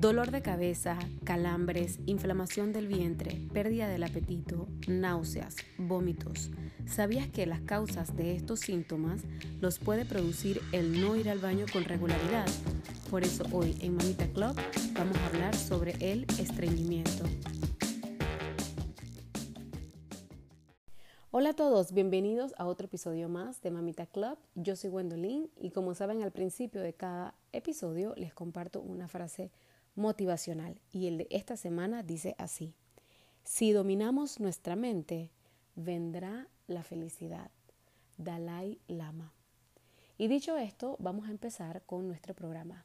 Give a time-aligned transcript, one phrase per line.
[0.00, 6.52] Dolor de cabeza, calambres, inflamación del vientre, pérdida del apetito, náuseas, vómitos.
[6.86, 9.22] ¿Sabías que las causas de estos síntomas
[9.60, 12.46] los puede producir el no ir al baño con regularidad?
[13.10, 14.54] Por eso hoy en Mamita Club
[14.92, 17.24] vamos a hablar sobre el estreñimiento.
[21.32, 24.38] Hola a todos, bienvenidos a otro episodio más de Mamita Club.
[24.54, 29.50] Yo soy Gwendolyn y como saben al principio de cada episodio les comparto una frase
[29.98, 32.72] motivacional y el de esta semana dice así,
[33.42, 35.30] si dominamos nuestra mente,
[35.74, 37.50] vendrá la felicidad.
[38.16, 39.32] Dalai Lama.
[40.16, 42.84] Y dicho esto, vamos a empezar con nuestro programa.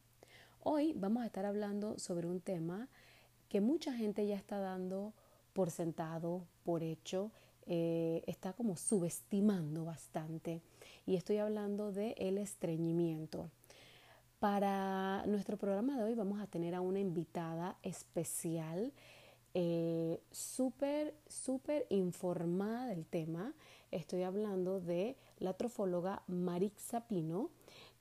[0.61, 2.87] Hoy vamos a estar hablando sobre un tema
[3.49, 5.13] que mucha gente ya está dando
[5.53, 7.31] por sentado, por hecho,
[7.65, 10.61] eh, está como subestimando bastante.
[11.05, 13.49] Y estoy hablando de el estreñimiento.
[14.43, 18.91] Para nuestro programa de hoy vamos a tener a una invitada especial,
[19.53, 23.53] eh, súper, súper informada del tema.
[23.89, 27.51] Estoy hablando de la trofóloga Marixa Pino,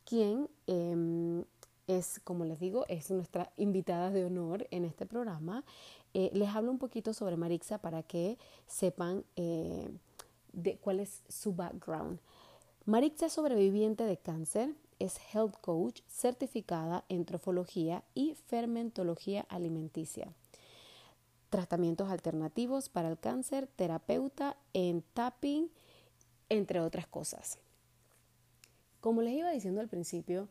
[0.04, 1.44] quien em,
[1.86, 5.62] es, como les digo, es nuestra invitada de honor en este programa.
[6.12, 9.88] Eh, les hablo un poquito sobre Marixa para que sepan eh,
[10.52, 12.18] de cuál es su background.
[12.84, 20.32] Marixa es sobreviviente de cáncer, es health coach certificada en trofología y fermentología alimenticia.
[21.50, 25.70] Tratamientos alternativos para el cáncer, terapeuta en tapping,
[26.48, 27.58] entre otras cosas.
[29.00, 30.48] Como les iba diciendo al principio,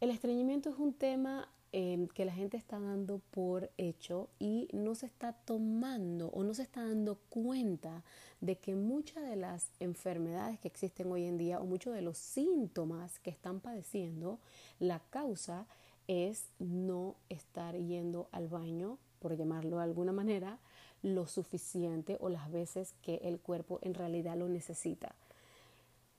[0.00, 4.94] el estreñimiento es un tema Em, que la gente está dando por hecho y no
[4.94, 8.04] se está tomando o no se está dando cuenta
[8.42, 12.18] de que muchas de las enfermedades que existen hoy en día o muchos de los
[12.18, 14.38] síntomas que están padeciendo,
[14.80, 15.66] la causa
[16.08, 20.58] es no estar yendo al baño, por llamarlo de alguna manera,
[21.02, 25.14] lo suficiente o las veces que el cuerpo en realidad lo necesita.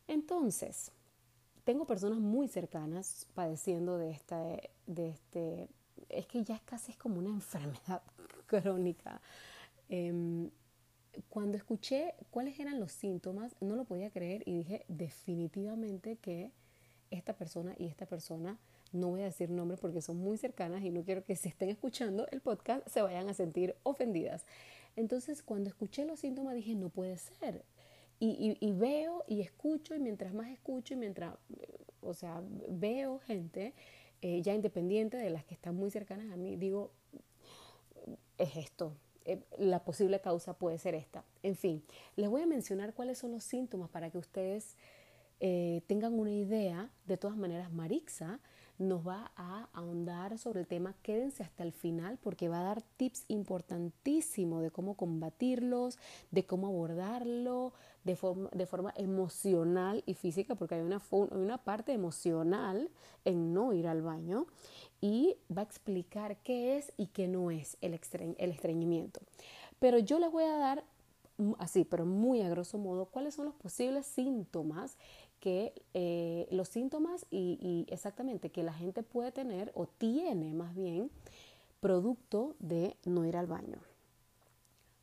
[0.07, 0.91] Entonces,
[1.63, 4.41] tengo personas muy cercanas padeciendo de esta,
[4.87, 5.69] de este,
[6.09, 8.01] es que ya casi es como una enfermedad
[8.47, 9.21] crónica.
[9.89, 10.49] Em,
[11.29, 16.51] cuando escuché cuáles eran los síntomas, no lo podía creer y dije definitivamente que
[17.11, 18.57] esta persona y esta persona,
[18.91, 21.69] no voy a decir nombre porque son muy cercanas y no quiero que se estén
[21.69, 24.45] escuchando el podcast se vayan a sentir ofendidas.
[24.95, 27.63] Entonces, cuando escuché los síntomas dije, no puede ser,
[28.25, 31.35] y, veo y escucho y mientras más escucho y mientras,
[32.01, 33.73] o sea, veo gente
[34.21, 36.91] eh, ya independiente de las que están muy cercanas a mí, digo,
[38.37, 38.95] es esto,
[39.25, 41.23] eh, la posible causa puede ser esta.
[41.43, 41.83] En fin,
[42.15, 44.77] les voy a mencionar cuáles son los síntomas para que ustedes
[45.39, 46.89] eh, tengan una idea.
[47.05, 48.39] De todas maneras, Marixa
[48.77, 50.95] nos va a ahondar sobre el tema.
[51.03, 55.97] Quédense hasta el final porque va a dar tips importantísimos de cómo combatirlos,
[56.31, 57.73] de cómo abordarlo
[58.03, 62.89] de forma, de forma emocional y física, porque hay una, una parte emocional
[63.25, 64.47] en no ir al baño.
[65.01, 67.99] Y va a explicar qué es y qué no es el,
[68.37, 69.19] el estreñimiento.
[69.79, 70.83] Pero yo les voy a dar
[71.57, 74.97] así, pero muy a grosso modo, cuáles son los posibles síntomas
[75.43, 81.11] que eh, los síntomas y, exactamente que la gente puede tener o tiene más bien
[81.81, 83.75] producto de no ir al baño.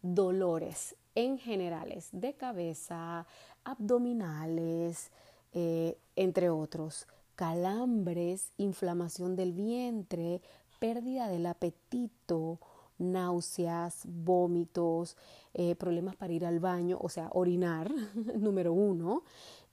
[0.01, 3.27] Dolores en generales de cabeza,
[3.65, 5.11] abdominales,
[5.53, 10.41] eh, entre otros, calambres, inflamación del vientre,
[10.79, 12.61] pérdida del apetito,
[12.97, 15.19] náuseas, vómitos,
[15.53, 17.91] eh, problemas para ir al baño, o sea, orinar,
[18.39, 19.23] número uno,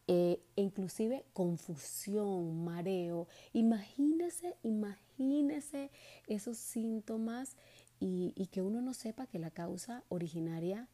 [0.07, 3.27] eh, e inclusive confusión, mareo.
[3.53, 5.91] Imagínese, imagínese
[6.27, 7.57] esos síntomas
[7.99, 10.87] y, que uno no sepa que la causa originaria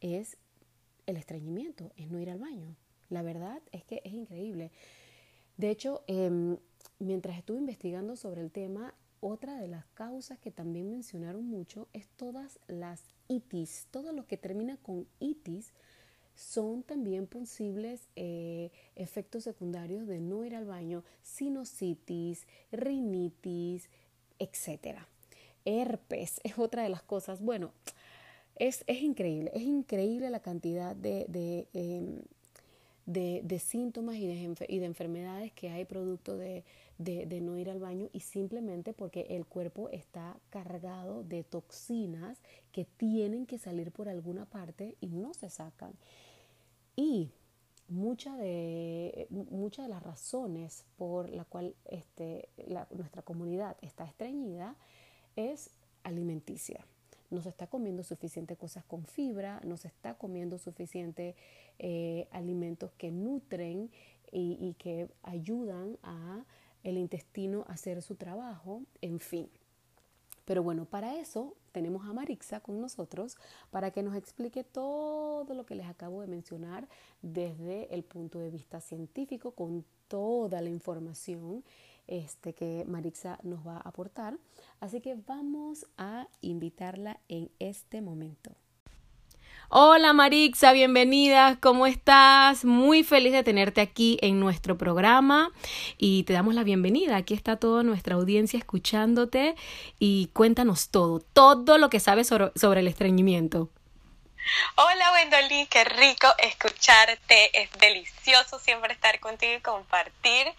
[0.00, 0.36] es
[1.06, 2.76] el estreñimiento, es no ir al baño.
[3.08, 4.70] La verdad es que es increíble.
[5.56, 6.56] De hecho, em,
[7.00, 12.08] mientras estuve investigando sobre el tema, otra de las causas que también mencionaron mucho es
[12.08, 15.72] todas las itis, todo lo que termina con itis
[16.34, 23.88] son también posibles eh, efectos secundarios de no ir al baño, sinusitis, rinitis,
[24.38, 24.98] etc.
[25.64, 27.40] Herpes es otra de las cosas.
[27.40, 27.72] Bueno,
[28.56, 35.70] es, increíble, es increíble la cantidad de, de, em, síntomas de, y de, enfermedades que
[35.70, 36.64] hay producto de,
[37.00, 42.38] de, no ir al baño y simplemente porque el cuerpo está cargado de toxinas
[42.72, 45.92] que tienen que salir por alguna parte y no se sacan.
[46.96, 47.30] Y
[47.88, 52.50] muchas de, de las razones por la cual este,
[52.90, 54.76] nuestra comunidad está estreñida
[55.36, 55.70] es
[56.02, 56.84] alimenticia.
[57.30, 61.34] No se está comiendo suficiente cosas con fibra, no se está comiendo suficiente
[61.78, 63.90] eh, alimentos que nutren
[64.32, 66.44] y que ayudan a
[66.84, 69.48] el intestino hacer su trabajo, en fin.
[70.44, 73.36] Pero bueno, para eso tenemos a Marixa con nosotros
[73.70, 76.88] para que nos explique todo lo que les acabo de mencionar
[77.22, 81.62] desde el punto de vista científico, con toda la información
[82.08, 84.38] este, que Marixa nos va a aportar.
[84.80, 88.56] Así que vamos a invitarla en este momento.
[89.72, 92.64] Hola Marixa, bienvenida, ¿cómo estás?
[92.64, 95.52] Muy feliz de tenerte aquí en nuestro programa
[95.96, 97.14] y te damos la bienvenida.
[97.14, 99.54] Aquí está toda nuestra audiencia escuchándote
[100.00, 103.70] y cuéntanos todo, todo lo que sabes sobre, sobre el estreñimiento.
[104.76, 110.52] Hola Wendoli, qué rico escucharte, es delicioso siempre estar contigo y compartir.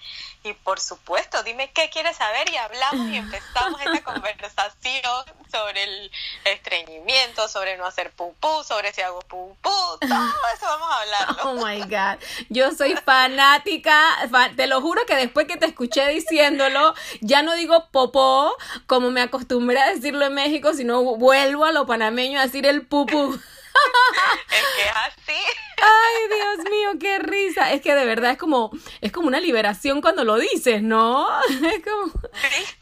[0.43, 6.11] Y por supuesto, dime qué quieres saber y hablamos y empezamos esta conversación sobre el
[6.45, 11.37] estreñimiento, sobre no hacer pupú, sobre si hago pupú, todo eso vamos a hablar.
[11.43, 14.17] Oh my God, yo soy fanática,
[14.55, 18.55] te lo juro que después que te escuché diciéndolo, ya no digo popó
[18.87, 22.85] como me acostumbré a decirlo en México, sino vuelvo a lo panameño a decir el
[22.85, 23.39] pupú
[24.51, 25.41] es que es así.
[25.77, 27.71] Ay, Dios mío, qué risa.
[27.73, 28.71] Es que de verdad es como,
[29.01, 31.27] es como una liberación cuando lo dices, ¿no?
[31.49, 32.11] Es como,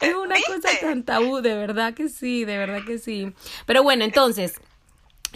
[0.01, 3.33] es una cosa tan tabú, de verdad que sí, de verdad que sí.
[3.65, 4.59] Pero bueno, entonces,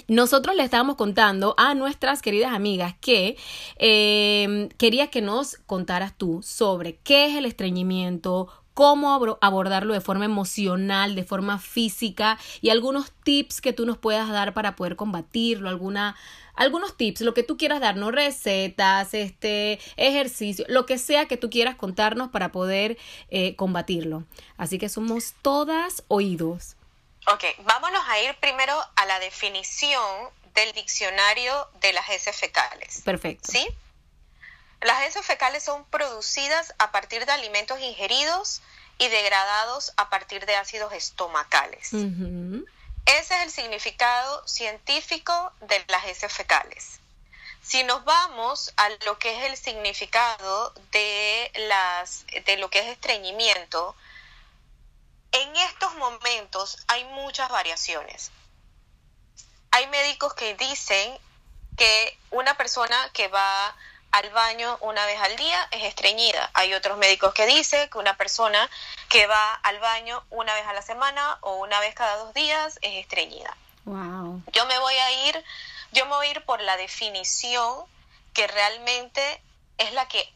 [0.08, 3.38] nosotros le estábamos contando a nuestras queridas amigas que
[3.78, 10.26] eh, quería que nos contaras tú sobre qué es el estreñimiento, cómo abordarlo de forma
[10.26, 15.70] emocional, de forma física y algunos tips que tú nos puedas dar para poder combatirlo,
[15.70, 16.16] alguna
[16.56, 21.50] algunos tips, lo que tú quieras darnos, recetas, este, ejercicio, lo que sea que tú
[21.50, 22.98] quieras contarnos para poder
[23.30, 24.24] eh, combatirlo.
[24.58, 26.76] Así que somos todas oídos.
[27.32, 33.02] Ok, vámonos a ir primero a la definición del diccionario de las heces fecales.
[33.04, 33.52] Perfecto.
[33.52, 33.68] ¿Sí?
[34.84, 38.62] Las heces fecales son producidas a partir de alimentos ingeridos
[38.98, 41.94] y degradados a partir de ácidos estomacales.
[41.94, 47.00] Ese es el significado científico de las heces fecales.
[47.62, 52.88] Si nos vamos a lo que es el significado de, las, de lo que es
[52.88, 53.96] estreñimiento,
[55.32, 58.32] en estos momentos hay muchas variaciones.
[59.72, 61.18] Hay médicos que dicen
[61.78, 63.76] que una persona que va
[64.14, 66.52] al baño una vez al día es estreñida.
[66.54, 68.70] Hay otros médicos que dicen que una persona
[69.10, 72.78] que va al baño una vez a la semana o una vez cada dos días
[72.84, 73.58] es estreñida.
[73.86, 74.44] Wow.
[74.54, 75.44] Yo me voy a ir,
[75.94, 77.86] yo me voy a ir por la definición
[78.36, 79.42] que realmente
[79.80, 80.32] es la que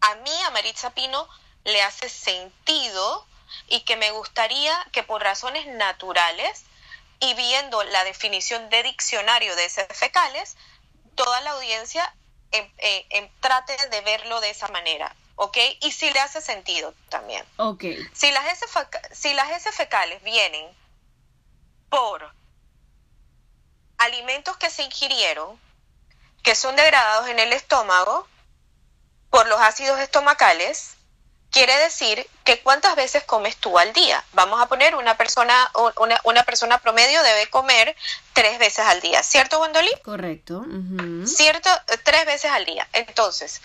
[0.00, 1.28] a mí, a Maritza Pino,
[1.64, 3.26] le hace sentido
[3.66, 6.62] y que me gustaría que por razones naturales
[7.18, 10.56] y viendo la definición de diccionario de heces fecales,
[11.16, 12.14] toda la audiencia
[12.52, 15.56] en, trate de verlo de esa manera, ¿ok?
[15.80, 17.44] Y si le hace sentido también.
[17.56, 17.84] Ok.
[18.12, 18.70] Si las heces,
[19.12, 20.66] si las heces fecales vienen
[21.88, 22.32] por
[23.98, 25.60] alimentos que se ingirieron,
[26.42, 28.26] que son degradados en el estómago,
[29.30, 30.96] por los ácidos estomacales,
[31.52, 34.24] quiere decir que cuántas veces comes tú al día.
[34.32, 35.70] Vamos a poner una persona,
[36.00, 37.94] una, una persona promedio debe comer
[38.32, 39.92] tres veces al día, ¿cierto, Gwendolyn?
[40.02, 40.64] Correcto.
[41.26, 41.68] ¿Cierto?
[42.02, 42.88] Tres veces al día.
[42.92, 43.60] Entonces,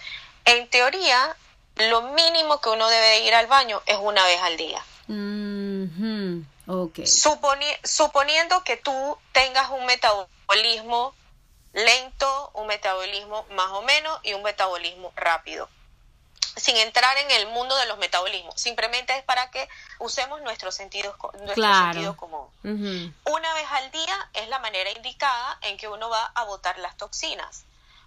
[0.46, 1.36] en teoría,
[1.78, 4.84] lo mínimo que uno debe ir al baño es una vez al día.
[6.68, 7.08] okay.
[7.08, 11.16] suponiendo que tú tengas un metabolismo
[11.72, 15.70] lento, un metabolismo más o menos y un metabolismo rápido
[16.58, 18.60] sin entrar en el mundo de los metabolismos.
[18.60, 19.68] Simplemente es para que
[20.00, 22.48] usemos nuestro sentido, nuestro sentido común.
[23.26, 26.98] Una vez al día es la manera indicada en que uno va a botar las
[26.98, 27.64] toxinas.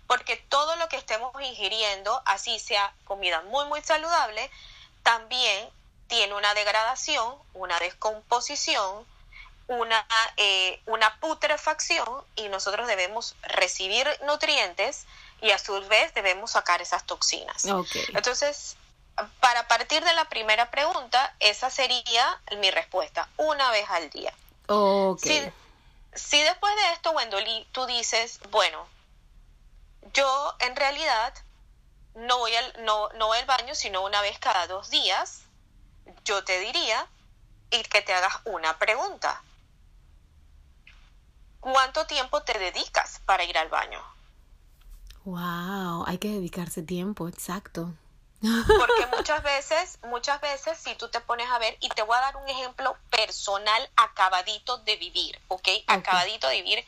[0.07, 4.51] Porque todo lo que estemos ingiriendo, así sea comida muy, muy saludable,
[5.05, 5.71] también
[6.09, 9.07] tiene una degradación, una descomposición,
[9.69, 10.05] una,
[10.37, 15.07] eh, una putrefacción y nosotros debemos recibir nutrientes
[15.41, 17.65] y a su vez debemos sacar esas toxinas.
[18.09, 18.77] Entonces,
[19.41, 24.33] para partir de la primera pregunta, esa sería mi respuesta, una vez al día.
[24.67, 25.53] Okay.
[26.15, 28.87] Si, después de esto, Wendoli, tú dices, bueno,
[30.15, 31.35] yo en realidad
[32.15, 35.43] no voy, al, no, no voy al baño sino una vez cada dos días,
[36.25, 37.07] yo te diría
[37.71, 39.43] y que te hagas una pregunta.
[41.61, 44.03] ¿Cuánto tiempo te dedicas para ir al baño?
[45.25, 47.93] Wow, hay que dedicarse tiempo, exacto.
[48.41, 52.21] Porque muchas veces, muchas veces, si tú te pones a ver, y te voy a
[52.21, 55.69] dar un ejemplo personal acabadito de vivir, ¿ok?
[55.87, 56.85] Acabadito de vivir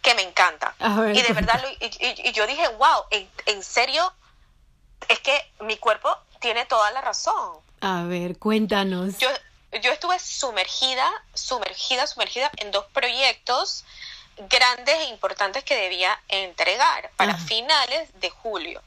[0.00, 0.74] que me encanta.
[1.12, 3.04] y de verdad, y, yo dije, wow,
[3.46, 4.12] en, serio,
[5.08, 7.58] es que mi cuerpo tiene toda la razón.
[7.80, 9.18] A ver, cuéntanos.
[9.18, 9.28] Yo,
[9.82, 13.84] yo estuve sumergida, sumergida, sumergida en dos proyectos
[14.48, 18.82] grandes e importantes que debía entregar para finales de julio.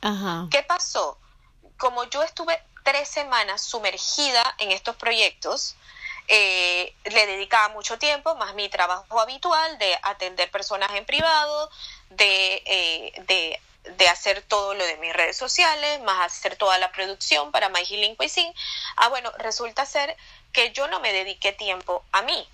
[0.51, 1.17] ¿Qué pasó?
[1.77, 5.75] Como yo estuve tres semanas sumergida en estos proyectos,
[6.27, 11.69] eh, le dedicaba mucho tiempo, más mi trabajo habitual de atender personas en privado,
[12.09, 13.59] de, eh,
[13.97, 17.85] de, hacer todo lo de mis redes sociales, más hacer toda la producción para My
[17.85, 18.53] Healing Cuisine.
[18.95, 20.15] Ah, bueno, resulta ser
[20.51, 22.47] que yo no me dediqué tiempo a mí.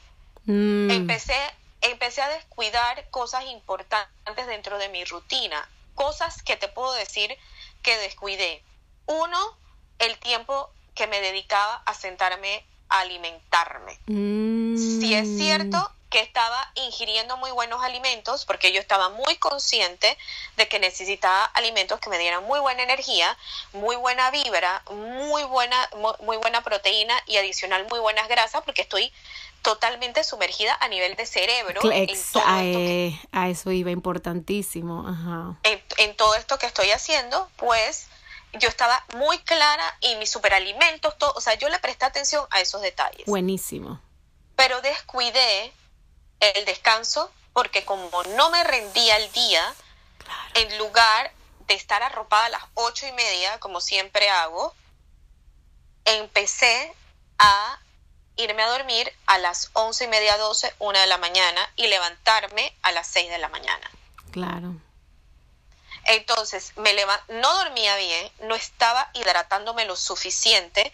[0.46, 0.92] Mm.
[0.92, 1.40] Empecé,
[1.82, 7.38] empecé a descuidar cosas importantes dentro de mi rutina, cosas que te puedo decir
[7.82, 8.64] que descuidé.
[9.06, 9.58] Uno,
[10.00, 14.00] el tiempo que me dedicaba a sentarme alimentarme.
[14.76, 20.18] Si es cierto que estaba ingiriendo muy buenos alimentos, porque yo estaba muy consciente
[20.58, 23.36] de que necesitaba alimentos que me dieran muy buena energía,
[23.74, 25.89] muy buena vibra, muy buena,
[26.20, 29.12] muy, buena proteína y adicional muy buenas grasas, porque estoy
[29.62, 31.82] totalmente sumergida a nivel de cerebro.
[33.32, 35.58] a, eso iba importantísimo.
[35.98, 38.08] en todo esto que estoy haciendo, pues
[38.60, 42.60] yo estaba muy clara y mis superalimentos, todo, o sea, yo le presté atención a
[42.60, 43.25] esos detalles.
[43.27, 44.01] Buenísimo.
[44.58, 45.72] Pero descuidé
[46.42, 49.74] el descanso porque como no me rendía el día,
[50.56, 51.32] en lugar
[51.68, 54.74] de estar arropada a las ocho y media, como siempre hago,
[56.06, 56.94] empecé
[57.38, 57.80] a
[58.36, 62.74] irme a dormir a las once y media, doce, una de la mañana y levantarme
[62.82, 63.90] a las seis de la mañana.
[64.32, 64.74] Claro.
[66.06, 66.96] Entonces, me
[67.30, 70.92] no dormía bien, no estaba hidratándome lo suficiente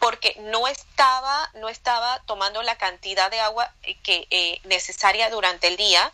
[0.00, 3.70] porque no estaba, no estaba tomando la cantidad de agua
[4.02, 6.10] que, eh, necesaria durante el día.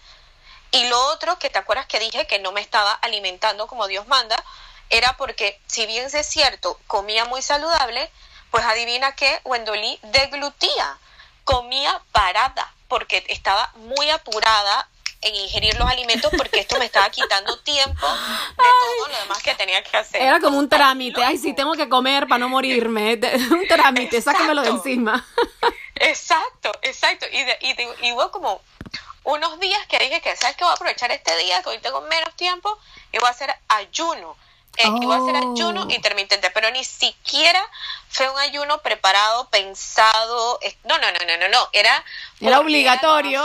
[0.73, 4.07] Y lo otro, que te acuerdas que dije que no me estaba alimentando como Dios
[4.09, 4.43] manda,
[4.91, 8.11] era porque, si bien es cierto, comía muy saludable,
[8.51, 10.99] pues adivina qué, Wendolí deglutía,
[11.45, 14.89] comía parada, porque estaba muy apurada
[15.23, 19.55] en ingerir los alimentos porque esto me estaba quitando tiempo de todo lo demás que
[19.55, 20.23] tenía que hacer.
[20.23, 23.19] Era como un trámite, ay, sí, tengo que comer para no morirme,
[23.51, 25.27] un trámite, sácamelo de encima.
[25.95, 27.59] Exacto, exacto, y, de,
[28.03, 28.61] y, hubo como
[29.25, 30.65] unos días que dije que, ¿sabes qué?
[30.65, 32.79] Voy a aprovechar este día, que hoy tengo menos tiempo,
[33.13, 34.37] y voy a hacer ayuno.
[34.77, 35.91] Eh, y voy a hacer ayuno oh.
[35.91, 37.67] intermitente, pero ni siquiera
[38.11, 40.61] fue un ayuno preparado, pensado.
[40.85, 41.69] No, no, no, no, no, no.
[41.73, 42.05] Era,
[42.41, 43.43] era obligatorio.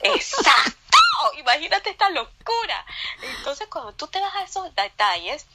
[0.00, 0.76] Exacto
[1.38, 2.86] imagínate esta locura.
[3.22, 5.46] Entonces, cuando tú te das a esos detalles,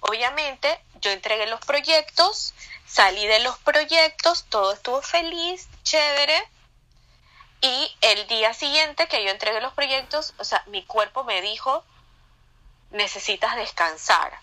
[0.00, 2.54] obviamente yo entregué los proyectos,
[2.86, 6.48] salí de los proyectos, todo estuvo feliz, chévere.
[7.60, 11.84] Y el día siguiente que yo entregué los proyectos, o sea, mi cuerpo me dijo,
[12.90, 14.38] necesitas descansar.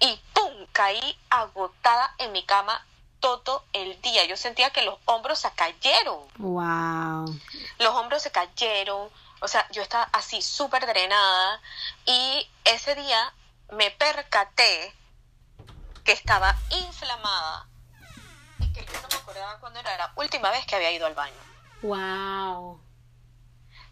[0.00, 0.66] Y ¡pum!
[0.72, 2.84] caí agotada en mi cama
[3.20, 4.24] todo el día.
[4.26, 6.18] Yo sentía que los hombros se cayeron.
[6.36, 7.40] Wow.
[7.78, 9.08] Los hombros se cayeron,
[9.44, 11.60] o sea, yo estaba así súper drenada
[12.06, 13.34] y ese día
[13.72, 14.94] me percaté
[16.02, 17.68] que estaba inflamada
[18.58, 21.14] y que yo no me acordaba cuando era la última vez que había ido al
[21.14, 21.36] baño.
[21.82, 22.80] Wow.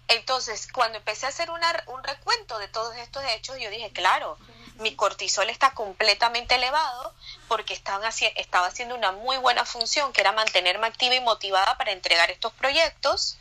[0.08, 4.38] Entonces, cuando empecé a hacer un recuento de todos estos hechos, yo dije, claro,
[4.76, 7.14] mi cortisol está completamente elevado
[7.48, 11.92] porque estaban estaba haciendo una muy buena función, que era mantenerme activa y motivada para
[11.92, 13.36] entregar estos proyectos.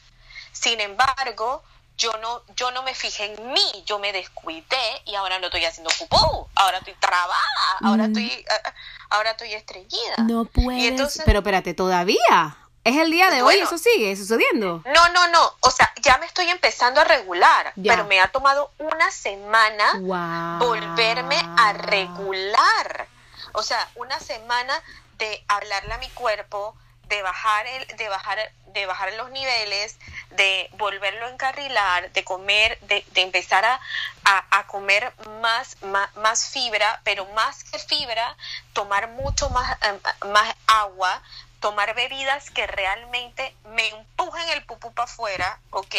[0.52, 1.64] Sin embargo,
[2.02, 5.64] yo no, yo no me fijé en mí, yo me descuidé y ahora no estoy
[5.66, 7.38] haciendo pupú, ahora estoy trabada,
[7.80, 8.08] ahora mm.
[8.08, 8.70] estoy, eh, eh,
[9.12, 10.16] ahora estoy estreñida.
[10.26, 12.58] No puedes, pero espérate, todavía.
[12.84, 14.82] Es el día de hoy, eso sigue sucediendo.
[14.86, 15.54] No, no, no.
[15.60, 21.38] O sea, ya me estoy empezando a regular, pero me ha tomado una semana volverme
[21.58, 23.08] a regular.
[23.54, 24.74] O sea, una semana
[25.20, 26.76] de hablarle a mi cuerpo,
[27.12, 29.98] de bajar el, de bajar, de bajar los niveles,
[30.30, 33.82] de volverlo a encarrilar, de comer, de, de empezar a,
[34.24, 35.76] a, comer más,
[36.16, 38.38] más, fibra, pero más que fibra,
[38.72, 40.00] tomar mucho más, em,
[40.32, 41.22] más agua,
[41.60, 45.96] tomar bebidas que realmente me empujen el pupú para afuera, ¿ok?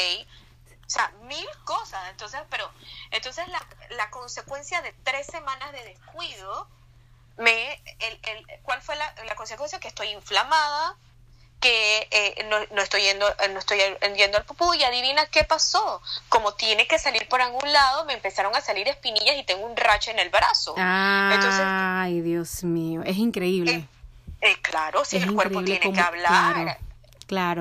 [0.87, 2.09] O sea, mil cosas.
[2.09, 2.71] Entonces, pero,
[3.11, 6.69] entonces la, la consecuencia de tres semanas de descuido,
[7.42, 9.80] me, el, el, ¿cuál fue la, la, consecuencia?
[9.80, 10.96] Que estoy inflamada,
[11.61, 13.78] que eh, no, no, estoy yendo, eh, no estoy
[14.16, 16.02] yendo al pupú y adivina qué pasó.
[16.28, 19.76] Como tiene que salir por algún lado, me empezaron a salir espinillas y tengo un
[19.76, 20.75] rache en el brazo.
[20.76, 23.72] Ay, Dios mío, es increíble.
[23.72, 23.88] Eh,
[24.40, 26.54] eh claro, si el cuerpo tiene que hablar.
[26.54, 26.91] Claro.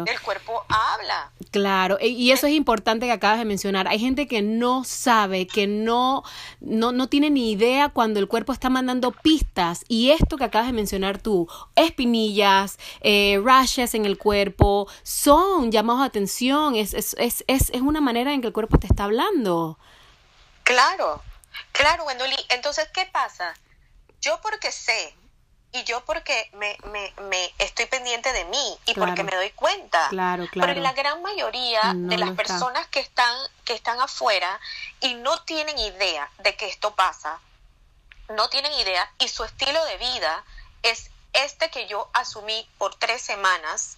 [0.05, 1.31] El cuerpo habla.
[1.51, 3.87] Claro, e, y eso es importante que acabas de mencionar.
[3.87, 6.23] Hay gente que no sabe, que no,
[6.59, 9.85] no, no tiene ni idea cuando el cuerpo está mandando pistas.
[9.87, 16.01] Y esto que acabas de mencionar tú, espinillas, eh, rashes en el cuerpo, son llamados
[16.01, 16.75] de atención.
[16.75, 19.79] Es, es, es, es, es una manera en que el cuerpo te está hablando.
[20.63, 21.21] Claro,
[21.71, 22.35] claro, Wendoli.
[22.49, 23.53] Entonces, ¿qué pasa?
[24.21, 25.15] Yo porque sé
[25.73, 30.09] y yo porque me, me, me, estoy pendiente de mí y porque me doy cuenta.
[30.09, 30.73] Claro, claro.
[30.73, 34.59] Pero la gran mayoría de las personas que están, que están afuera
[34.99, 37.39] y no tienen idea de que esto pasa,
[38.29, 40.43] no tienen idea y su estilo de vida
[40.83, 43.97] es este que yo asumí por tres semanas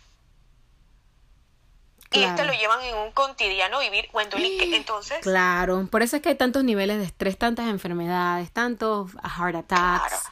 [2.14, 5.20] y este lo llevan en un cotidiano vivir, Wendoli, entonces...
[5.22, 10.24] Claro, por eso es que hay tantos niveles de estrés, tantas enfermedades, tantos heart attacks.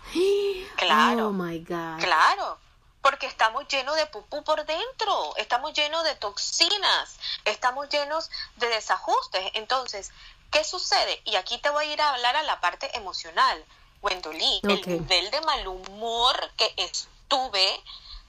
[0.77, 1.99] Claro, Oh, my God.
[1.99, 2.57] Claro,
[3.01, 9.51] porque estamos llenos de pupú por dentro, estamos llenos de toxinas, estamos llenos de desajustes.
[9.53, 10.11] Entonces,
[10.51, 11.21] ¿qué sucede?
[11.25, 13.63] Y aquí te voy a ir a hablar a la parte emocional.
[14.01, 17.83] Wendolí, el nivel de mal humor que estuve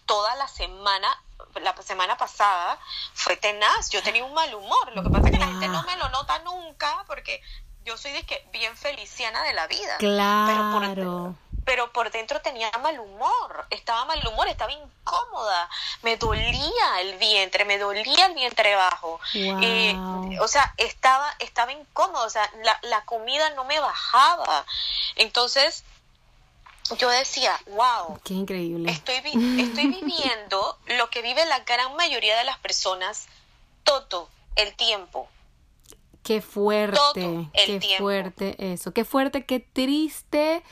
[0.07, 1.21] toda la semana
[1.61, 2.79] la semana pasada
[3.15, 3.91] fue tenaz.
[3.91, 4.93] Yo tenía un mal humor.
[4.95, 7.43] Lo que pasa es que la gente no me lo nota nunca porque
[7.85, 9.97] yo soy de que bien feliciana de la vida.
[9.99, 10.81] Claro.
[10.95, 13.67] Pero por, pero por dentro tenía mal humor.
[13.71, 15.69] Estaba mal humor, estaba incómoda.
[16.03, 19.21] Me dolía el vientre, me dolía el vientre bajo.
[19.35, 19.97] Eh,
[20.41, 22.25] o sea, estaba, estaba incómoda.
[22.25, 24.65] O sea, la, la comida no me bajaba.
[25.17, 25.85] Entonces,
[26.97, 28.91] yo decía, wow, qué increíble.
[28.91, 33.27] Estoy, estoy viviendo lo que vive la gran mayoría de las personas
[33.85, 35.29] todo el tiempo.
[36.23, 40.63] Qué fuerte, qué fuerte eso, qué fuerte, qué triste.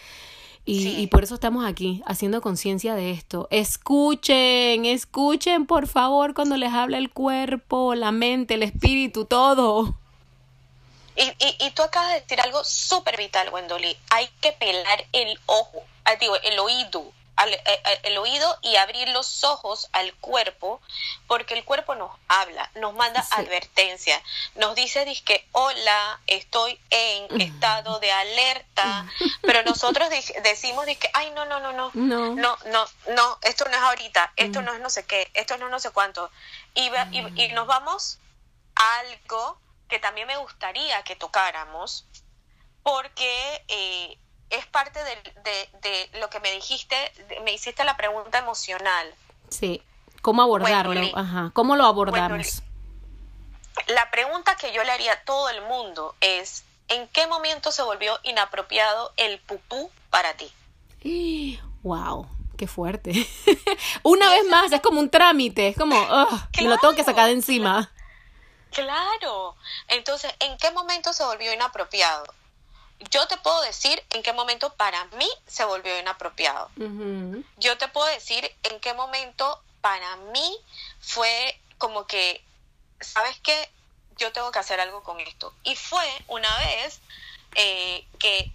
[0.65, 3.49] Y, y por eso estamos aquí, haciendo conciencia de esto.
[3.51, 9.97] Escuchen, escuchen, por favor, cuando les habla el cuerpo, la mente, el espíritu, todo.
[11.17, 13.97] Y, y, y tú acabas de decir algo súper vital, Wendoli.
[14.11, 15.83] Hay que pelar el ojo,
[16.19, 17.13] digo, el oído,
[17.47, 20.81] eh, eh, el oído y abrir los ojos al cuerpo,
[21.27, 24.21] porque el cuerpo nos habla, nos manda advertencia,
[24.57, 29.07] nos dice que hola, estoy en estado de alerta,
[29.43, 30.09] pero nosotros
[30.43, 32.35] decimos que ay no no no no no.
[32.35, 35.67] no no no esto no es ahorita, esto no es no sé qué, esto no
[35.67, 36.31] es no sé cuánto
[36.75, 38.19] y, y, y nos vamos
[38.75, 39.59] a algo
[39.91, 42.07] que también me gustaría que tocáramos,
[42.83, 44.17] porque eh,
[44.51, 46.97] es parte de, de, lo que me dijiste,
[47.45, 49.15] me hiciste la pregunta emocional.
[49.49, 49.83] Sí,
[50.23, 51.17] ¿cómo abordarlo?
[51.17, 52.63] Ajá, ¿cómo lo abordamos?
[53.87, 57.83] la pregunta que yo le haría a todo el mundo es, ¿en qué momento se
[57.83, 60.53] volvió inapropiado el pupú para ti?
[61.83, 62.29] ¡Wow!
[62.61, 63.13] qué fuerte.
[64.03, 65.97] Una vez más, es como un trámite, es como,
[66.59, 67.91] me lo tengo que sacar de encima.
[68.71, 69.57] Claro.
[69.89, 72.23] Entonces, ¿en qué momento se volvió inapropiado?
[73.11, 76.71] Yo te puedo decir en qué momento para mí se volvió inapropiado.
[77.57, 80.59] Yo te puedo decir en qué momento para mí
[81.01, 82.45] fue como que,
[83.01, 83.71] ¿sabes qué?
[84.19, 85.55] Yo tengo que hacer algo con esto.
[85.63, 87.01] Y fue una vez
[87.55, 88.53] eh, que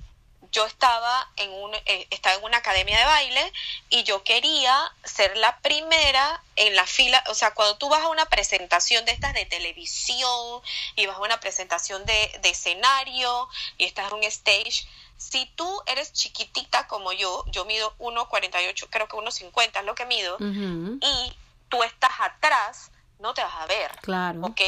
[0.52, 3.54] yo estaba en, un, eh, estaba en una academia de baile
[3.90, 8.10] y yo quería ser la primera en la fila, o sea, cuando tú vas a
[8.10, 10.62] una presentación de estas de televisión
[10.96, 15.82] y vas a una presentación de, de escenario y estás en un stage, si tú
[15.86, 21.34] eres chiquitita como yo, yo mido 1,48, creo que 1,50 es lo que mido, y
[21.70, 23.92] tú estás atrás, no te vas a ver.
[24.02, 24.42] Claro.
[24.44, 24.62] ¿Ok?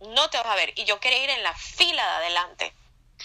[0.00, 0.72] No te vas a ver.
[0.76, 2.74] Y yo quería ir en la fila de adelante.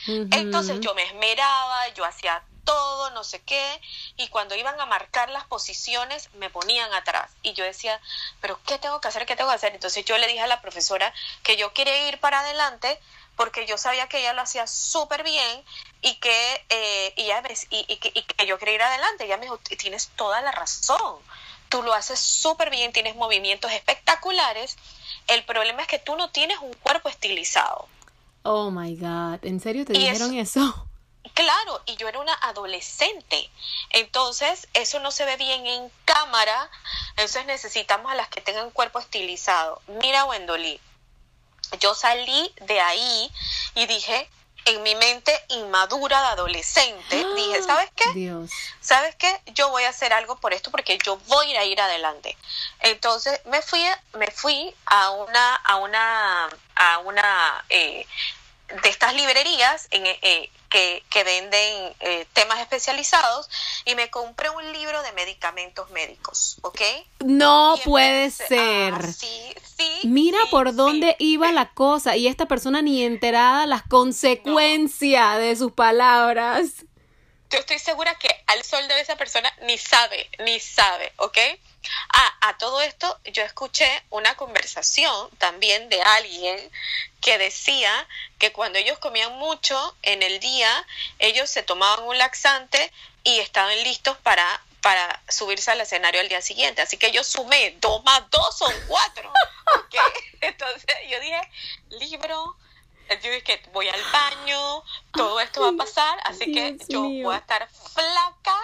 [0.06, 3.82] Entonces yo me esmeraba, yo hacía todo, no sé qué,
[4.18, 7.32] y cuando iban a marcar las posiciones me ponían atrás.
[7.42, 8.00] Y yo decía,
[8.42, 9.26] pero ¿qué tengo que hacer?
[9.26, 9.74] ¿Qué tengo que hacer?
[9.74, 13.00] Entonces yo le dije a la profesora que yo quería ir para adelante
[13.38, 15.64] porque yo sabía que ella lo hacía súper bien
[16.02, 19.26] y que, eh, y, y, que, y que yo quería ir adelante.
[19.26, 21.22] Ella me dijo, tienes toda la razón,
[21.70, 24.78] tú lo haces súper bien, tienes movimientos espectaculares.
[25.28, 27.88] El problema es que tú no tienes un cuerpo estilizado.
[28.50, 30.88] Oh my God, ¿en serio te dijeron eso?
[31.34, 33.50] Claro, y yo era una adolescente.
[33.92, 36.72] Entonces, eso no se ve bien en cámara.
[37.12, 39.82] Entonces, necesitamos a las que tengan cuerpo estilizado.
[40.02, 40.80] Mira, Wendoli,
[41.80, 43.32] yo salí de ahí
[43.76, 44.30] y dije,
[44.68, 48.14] en mi mente inmadura de adolescente, dije, ¿sabes qué?
[48.14, 48.52] Dios.
[48.82, 49.42] ¿Sabes qué?
[49.54, 52.38] Yo voy a hacer algo por esto porque yo voy a ir adelante.
[52.80, 53.84] Entonces me fui,
[54.14, 58.06] me fui a una, a una, a una eh,
[58.84, 63.49] de estas librerías en, eh, que, que, venden eh, temas especializados
[63.86, 66.82] y me compré un libro de medicamentos médicos, ¿ok?
[67.23, 68.93] No Y puede empecé- ser.
[68.93, 69.99] Ah, sí, sí.
[70.03, 75.56] Mira sí, por dónde iba la cosa y esta persona ni enterada las consecuencias de
[75.56, 76.86] sus palabras.
[77.49, 81.38] Yo estoy segura que al sol de esa persona ni sabe, ni sabe, ¿ok?
[82.13, 86.71] Ah, a todo esto yo escuché una conversación también de alguien
[87.21, 88.08] que decía
[88.39, 90.86] que cuando ellos comían mucho en el día,
[91.19, 92.91] ellos se tomaban un laxante
[93.23, 96.82] y estaban listos para, para subirse al escenario al día siguiente.
[96.82, 99.32] Así que yo sumé dos más dos son cuatro.
[100.41, 101.41] Entonces yo dije,
[101.89, 102.56] libro,
[103.24, 107.28] yo dije, voy al baño, todo esto va a pasar, así que yo mío.
[107.28, 108.56] voy a estar flaca,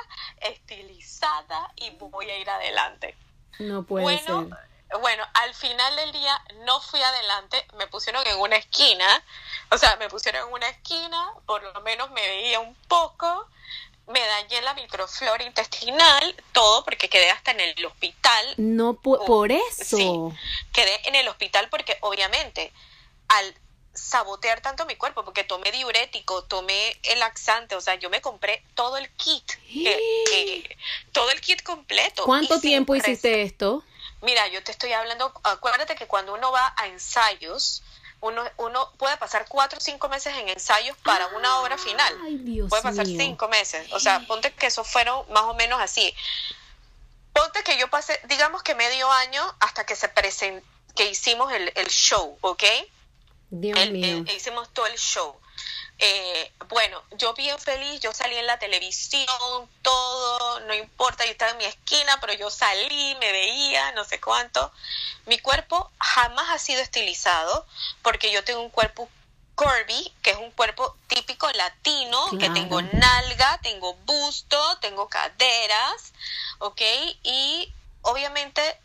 [0.42, 3.16] estilizada y voy a ir adelante.
[3.60, 5.00] No puede bueno, ser.
[5.00, 9.24] bueno, al final del día no fui adelante, me pusieron en una esquina,
[9.72, 13.48] o sea, me pusieron en una esquina, por lo menos me veía un poco,
[14.08, 19.52] me dañé la microflora intestinal, todo porque quedé hasta en el hospital No pu- por
[19.52, 19.98] eso.
[19.98, 20.12] Sí.
[20.74, 22.74] quedé en el hospital porque obviamente
[23.30, 23.56] al
[23.94, 28.64] sabotear tanto mi cuerpo, porque tomé diurético, tomé el laxante, o sea, yo me compré
[28.74, 29.44] todo el kit,
[31.12, 32.24] todo el kit completo.
[32.26, 33.84] ¿Cuánto tiempo hiciste esto?
[34.22, 37.84] Mira, yo te estoy hablando, acuérdate que cuando uno va a ensayos,
[38.22, 42.18] uno, uno puede pasar cuatro o cinco meses en ensayos para una obra final.
[42.24, 43.18] Ay, Dios Puede pasar mío.
[43.20, 43.92] cinco meses.
[43.92, 46.16] O sea, ponte que eso fueron más o menos así.
[47.34, 51.72] Ponte que yo pasé, digamos que medio año hasta que se presentó, que hicimos el,
[51.76, 52.64] el show, ¿ok?
[53.56, 54.24] Dios El- mío.
[54.28, 55.40] el- hicimos todo el show.
[56.00, 61.52] Eh, bueno, yo bien feliz, yo salí en la televisión, todo, no importa, yo estaba
[61.52, 64.72] en mi esquina, pero yo salí, me veía, no sé cuánto.
[65.28, 67.66] Mi cuerpo jamás ha sido estilizado
[68.02, 69.08] porque yo tengo un cuerpo
[69.54, 76.12] curvy, que es un cuerpo típico latino, que tengo nalga, tengo busto, tengo caderas,
[76.58, 76.82] ¿ok?
[77.22, 78.80] Y obviamente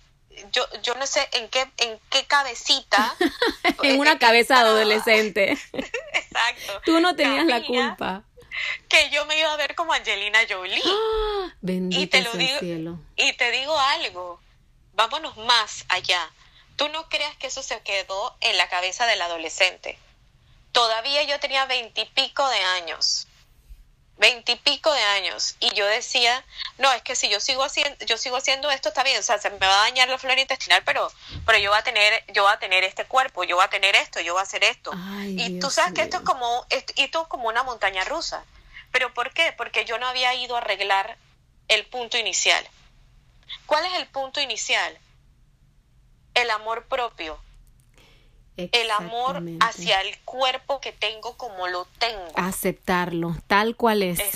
[0.53, 3.15] yo, yo no sé en qué, en qué cabecita.
[3.83, 5.53] en una cabeza de adolescente.
[6.13, 6.81] Exacto.
[6.85, 8.23] Tú no tenías la culpa.
[8.89, 10.83] Que yo me iba a ver como Angelina Jolie.
[10.85, 11.55] ¡Ah!
[11.61, 12.99] Bendito Y te lo digo- el cielo.
[13.17, 14.41] Y te digo algo,
[14.95, 16.29] vámonos más allá.
[16.77, 19.99] Tú no creas que eso se quedó en la cabeza del adolescente.
[20.73, 23.28] Todavía yo tenía veintipico de años.
[24.19, 25.57] Veintipico de años.
[25.61, 26.45] Y yo decía,
[26.77, 29.39] no, es que si yo sigo haciendo, yo sigo haciendo esto, está bien, o sea,
[29.39, 31.11] se me va a dañar la flora intestinal, pero,
[31.47, 33.95] pero yo voy a tener, yo voy a tener este cuerpo, yo voy a tener
[33.95, 34.91] esto, yo voy a hacer esto.
[34.95, 38.05] Ay, y tú Dios sabes que esto es como, esto, esto es como una montaña
[38.05, 38.45] rusa.
[38.91, 39.53] ¿Pero por qué?
[39.53, 41.17] Porque yo no había ido a arreglar
[41.69, 42.67] el punto inicial.
[43.67, 44.99] ¿Cuál es el punto inicial?
[46.35, 47.39] El amor propio,
[48.73, 52.33] el amor hacia el cuerpo que tengo como lo tengo.
[52.37, 54.19] Aceptarlo, tal cual es.
[54.21, 54.35] Es-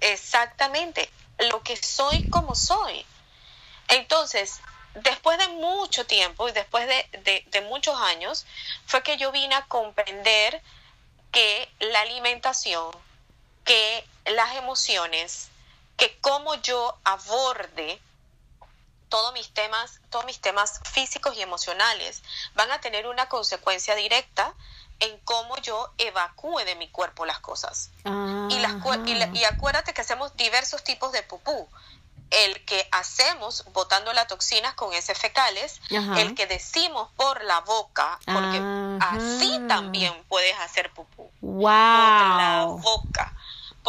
[0.00, 1.08] exactamente,
[1.50, 3.04] lo que soy como soy.
[3.88, 4.60] Entonces,
[4.94, 8.46] después de mucho tiempo y después de, de- de muchos años,
[8.86, 10.62] fue que yo vine a comprender
[11.30, 12.90] que la alimentación,
[13.64, 15.48] que las emociones,
[15.96, 18.00] que cómo yo aborde
[19.08, 22.22] todos mis temas, todos mis temas físicos y emocionales
[22.54, 24.54] van a tener una consecuencia directa
[25.00, 27.90] en cómo yo evacúe de mi cuerpo las cosas.
[28.04, 29.34] Y, las, cu- y, la- Ajá.
[29.36, 31.68] y acuérdate que hacemos diversos tipos de pupú.
[32.30, 36.20] El que hacemos botando las toxinas con heces fecales, Ajá.
[36.20, 39.16] el que decimos por la boca, porque Ajá.
[39.16, 41.30] así también puedes hacer pupú.
[41.40, 42.78] Por la Wow.
[42.80, 43.32] boca.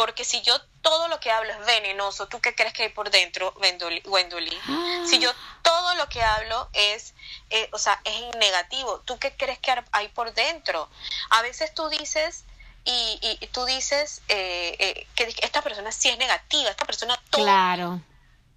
[0.00, 3.10] Porque si yo todo lo que hablo es venenoso, ¿tú qué crees que hay por
[3.10, 4.58] dentro, Wendoli- Wendoli?
[5.06, 7.12] Si yo todo lo que hablo es,
[7.50, 10.88] eh, o sea, es negativo, ¿tú qué crees que hay por dentro?
[11.28, 12.44] A veces tú dices,
[12.86, 17.20] y, y- y tú dices eh, eh, que esta persona sí es negativa, esta persona
[17.28, 18.00] todo, Claro.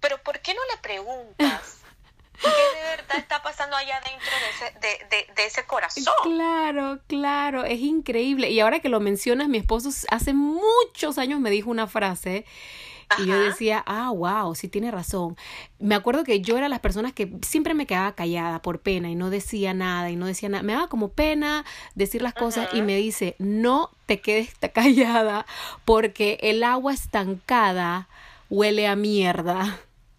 [0.00, 1.76] pero ¿por qué no le preguntas
[2.42, 6.04] qué de verdad está pasando allá dentro de ese, de, de- de ese corazón?
[6.22, 8.50] Claro, claro, es increíble.
[8.50, 12.44] Y ahora que lo mencionas, mi esposo hace muchos años me dijo una frase
[13.18, 15.36] y yo decía, ah, wow, sí tiene razón.
[15.78, 19.14] Me acuerdo que yo era las personas que siempre me quedaba callada por pena y
[19.14, 20.62] no decía nada y no decía nada.
[20.62, 25.46] Me daba como pena decir las cosas y me dice, no te quedes callada
[25.84, 28.08] porque el agua estancada
[28.50, 29.78] huele a mierda.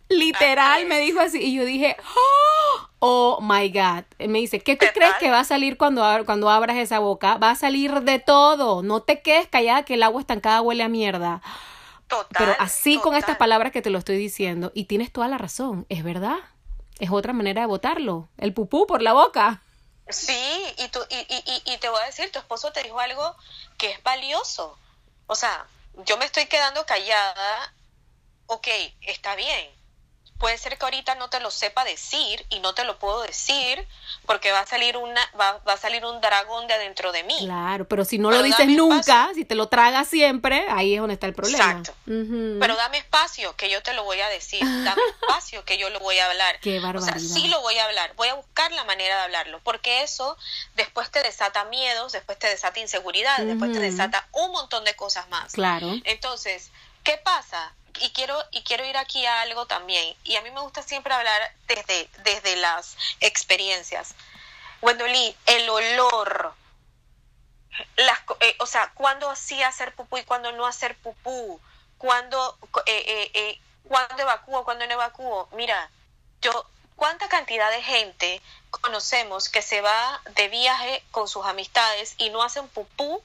[0.09, 4.03] Literal me dijo así y yo dije, oh, Oh my God.
[4.17, 7.37] Me dice, ¿qué tú crees que va a salir cuando, cuando abras esa boca?
[7.37, 8.81] Va a salir de todo.
[8.81, 11.41] No te quedes callada que el agua estancada huele a mierda.
[12.07, 15.37] Total, Pero así con estas palabras que te lo estoy diciendo, y tienes toda la
[15.37, 16.37] razón, es verdad.
[16.99, 18.27] Es otra manera de botarlo.
[18.37, 19.61] El pupú por la boca.
[20.09, 20.33] Sí,
[20.77, 23.35] y, tú, y, y, y- y te voy a decir, tu esposo te dijo algo
[23.77, 24.77] que es valioso.
[25.27, 25.67] O sea,
[26.05, 27.73] yo me estoy quedando callada,
[28.47, 28.67] ok,
[29.01, 29.74] está bien.
[30.37, 33.87] Puede ser que ahorita no te lo sepa decir y no te lo puedo decir
[34.25, 37.37] porque va a salir una va, va a salir un dragón de adentro de mí.
[37.39, 39.33] Claro, pero si no Pero lo dices nunca, espacio.
[39.35, 41.57] si te lo tragas siempre, ahí es donde está el problema.
[41.57, 41.93] Exacto.
[42.05, 45.99] Pero dame espacio que yo te lo voy a decir, dame espacio que yo lo
[46.01, 46.59] voy a hablar.
[46.59, 47.17] Qué O sea, barbaridad.
[47.19, 50.37] sí lo voy a hablar, voy a buscar la manera de hablarlo, porque eso
[50.75, 55.29] después te desata miedos, después te desata inseguridades, después te desata un montón de cosas
[55.29, 55.53] más.
[55.53, 55.87] Claro.
[56.03, 56.71] Entonces,
[57.03, 57.73] ¿qué pasa?
[58.01, 61.13] Y quiero, y quiero ir aquí a algo también, y a mí me gusta siempre
[61.13, 64.15] hablar desde, desde las experiencias.
[64.81, 66.53] Wendolí, el olor,
[67.95, 71.59] las, eh, o sea, cuándo sí hacer pupú y cuándo no hacer pupú,
[71.97, 75.49] cuándo, eh, eh, eh, cuándo evacúo, no evacúo.
[75.53, 75.89] Mira,
[76.41, 82.29] yo, ¿cuánta cantidad de gente conocemos que se va de viaje con sus amistades y
[82.29, 83.23] no hacen pupú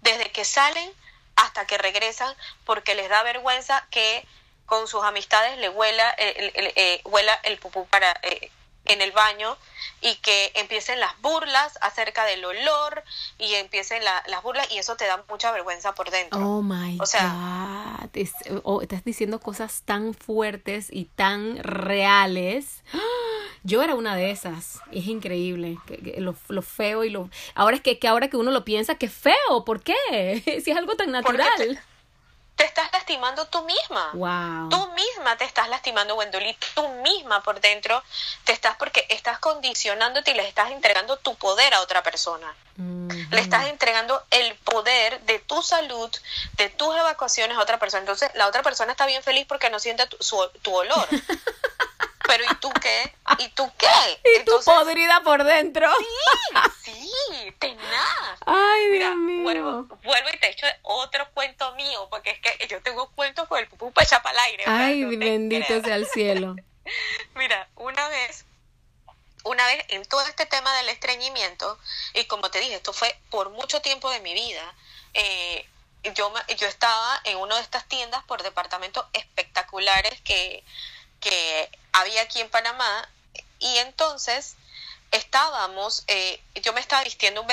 [0.00, 0.92] desde que salen
[1.36, 4.26] hasta que regresan porque les da vergüenza que
[4.66, 8.50] con sus amistades le huela el, el- el- eh, huela el pupú para eh,
[8.86, 9.56] en el baño
[10.00, 13.02] y que empiecen las burlas acerca del olor
[13.38, 16.38] y empiecen la- las burlas y eso te da mucha vergüenza por dentro.
[16.38, 18.10] Oh my O sea- God.
[18.14, 22.82] Es- oh, estás diciendo cosas tan fuertes y tan reales.
[23.66, 24.80] Yo era una de esas.
[24.92, 25.78] Es increíble.
[25.86, 27.30] que- que lo, lo feo y lo.
[27.54, 29.64] Ahora es que, que ahora que uno lo piensa, que feo.
[29.64, 29.94] ¿Por qué?
[30.64, 31.80] Si es algo tan natural.
[32.56, 34.10] Te estás lastimando tú misma.
[34.12, 34.68] Wow.
[34.70, 38.02] Tú misma te estás lastimando, Wendolí, tú misma por dentro
[38.44, 42.54] te estás porque estás condicionándote y le estás entregando tu poder a otra persona.
[42.76, 46.10] Le estás entregando el poder de tu salud,
[46.56, 48.00] de tus evacuaciones a otra persona.
[48.00, 51.08] Entonces, la otra persona está bien feliz porque no siente tu, su- tu olor.
[52.26, 53.14] Pero ¿y tú qué?
[53.38, 53.86] ¿Y tú qué?
[54.24, 55.90] Y Entonces, podrida por dentro.
[56.82, 57.10] sí,
[57.58, 58.38] tenaz.
[58.46, 59.42] Ay, Mira, Dios mío.
[59.42, 63.58] vuelvo, vuelvo y te echo otro cuento mío, porque es que yo tengo cuentos con
[63.58, 64.64] el pupú para echar para el aire.
[64.66, 65.84] Ay, no bendito creas.
[65.84, 66.56] sea el cielo.
[67.34, 68.44] Mira, una vez,
[69.44, 71.78] una vez en todo este tema del estreñimiento,
[72.14, 74.74] y como te dije, esto fue por mucho tiempo de mi vida,
[75.14, 75.66] eh,
[76.14, 80.62] yo, me- yo estaba en una de estas tiendas por departamentos espectaculares que,
[81.20, 83.08] que había aquí en Panamá,
[83.58, 84.56] y entonces
[85.10, 87.48] estábamos, eh, yo me estaba vistiendo un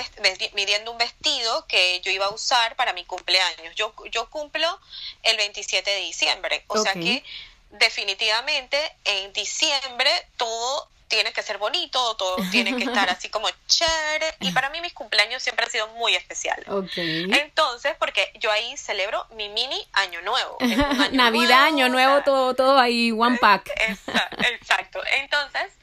[0.54, 3.76] midiendo un vestido que yo iba a usar para mi cumpleaños.
[3.76, 4.80] Yo, yo cumplo
[5.24, 7.24] el 27 de diciembre, o sea que
[7.70, 14.34] definitivamente en diciembre todo tiene que ser bonito, todo tiene que estar así como chévere,
[14.40, 16.68] y para mí mis cumpleaños siempre han sido muy especiales.
[16.70, 16.98] Ok.
[16.98, 20.58] Entonces, porque yo ahí celebro mi mini año nuevo.
[20.62, 23.66] año Navidad, Año o Nuevo, sea, todo, todo ahí, one pack.
[23.76, 25.02] Exa- Exacto.
[25.20, 25.74] Entonces,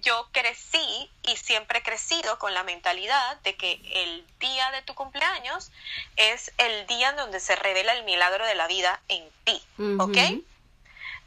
[0.00, 4.94] yo crecí y siempre he crecido con la mentalidad de que el día de tu
[4.94, 5.70] cumpleaños
[6.16, 9.62] es el día en donde se revela el milagro de la vida en ti.
[10.00, 10.16] ¿Ok?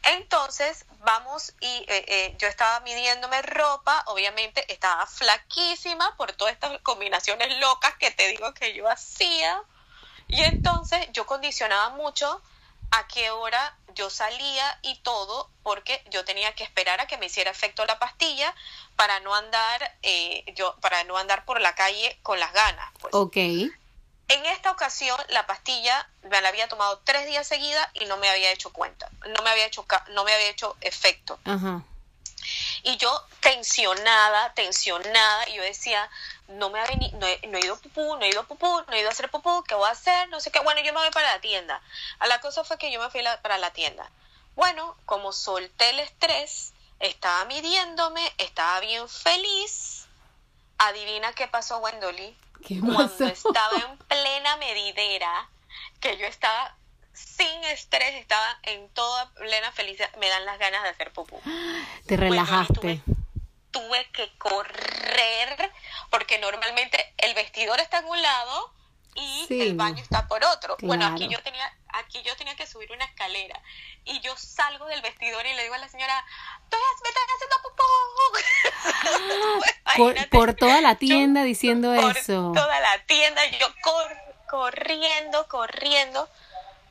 [0.06, 6.80] Entonces, vamos y eh, eh, yo estaba midiéndome ropa, obviamente estaba flaquísima por todas estas
[6.82, 9.62] combinaciones locas que te digo que yo hacía.
[10.28, 12.42] Y entonces yo condicionaba mucho
[12.92, 17.28] a qué hora yo salía y todo, porque yo tenía que esperar a que me
[17.28, 18.54] hiciera efecto la pastilla
[18.96, 22.92] para no andar, eh, yo, para no andar por la calle con las ganas.
[23.00, 23.14] Pues.
[23.14, 23.38] Ok.
[24.28, 28.28] En esta ocasión, la pastilla me la había tomado tres días seguida y no me
[28.30, 31.40] había hecho cuenta, no me había hecho, no me había hecho efecto.
[31.46, 31.84] Ajá.
[32.84, 36.10] Y yo tensionada, tensionada, y yo decía,
[36.48, 38.48] no me ha veni- no he, no he ido a pupú, no he ido a
[38.48, 40.30] pupú, no he ido a hacer pupú, ¿qué voy a hacer?
[40.30, 40.60] No sé qué.
[40.60, 41.82] Bueno, yo me voy para la tienda.
[42.20, 44.12] A la cosa fue que yo me fui la- para la tienda.
[44.56, 50.05] Bueno, como solté el estrés, estaba midiéndome, estaba bien feliz.
[50.88, 52.36] Adivina qué pasó, Wendoli
[52.68, 55.50] ¿Qué cuando estaba en plena medidera,
[56.00, 56.76] que yo estaba
[57.14, 61.40] sin estrés, estaba en toda plena felicidad, me dan las ganas de hacer pupú.
[62.06, 62.74] Te Bueno, relajaste.
[62.74, 63.02] tuve,
[63.72, 65.72] tuve que correr,
[66.10, 68.74] porque normalmente el vestidor está en un lado
[69.16, 69.62] y Sí.
[69.62, 70.78] el baño está por otro.
[70.82, 73.60] Bueno, aquí yo tenía aquí yo tenía que subir una escalera
[74.04, 76.24] y yo salgo del vestidor y le digo a la señora,
[76.64, 77.84] "Estoy, me estoy haciendo pupú.
[79.98, 82.52] Por, por toda la Yo- tienda diciendo por eso.
[82.54, 84.18] toda la tienda, yo cor-
[84.50, 86.30] corriendo, corriendo,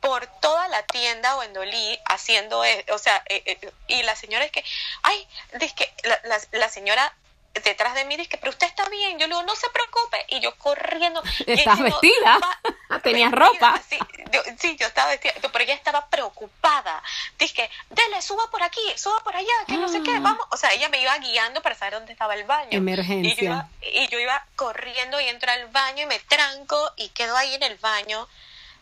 [0.00, 4.50] por toda la tienda Wendolí haciendo, e- o sea, eh, eh, y la señora es
[4.52, 4.64] que,
[5.02, 5.28] ay,
[5.60, 7.14] dice que la, la, la señora
[7.62, 10.40] detrás de mí dice pero usted está bien, yo le digo, no se preocupe, y
[10.40, 11.22] yo corriendo.
[11.46, 12.38] ¿Estás vestida?
[12.38, 13.82] "Va- ¿Tenías vestida", ropa?
[13.88, 13.98] Sí
[14.32, 17.00] yo, sí, yo estaba vestida, pero ella estaba preocupada.
[17.38, 20.20] Que, dele, suba por aquí, suba por allá, que no sé qué, Ah.
[20.20, 20.44] vamos.
[20.50, 22.70] O sea, ella me iba guiando para saber dónde estaba el baño.
[22.72, 23.30] Emergencia.
[23.32, 27.10] Y yo, iba, y yo iba corriendo y entro al baño y me tranco y
[27.10, 28.26] quedo ahí en el baño.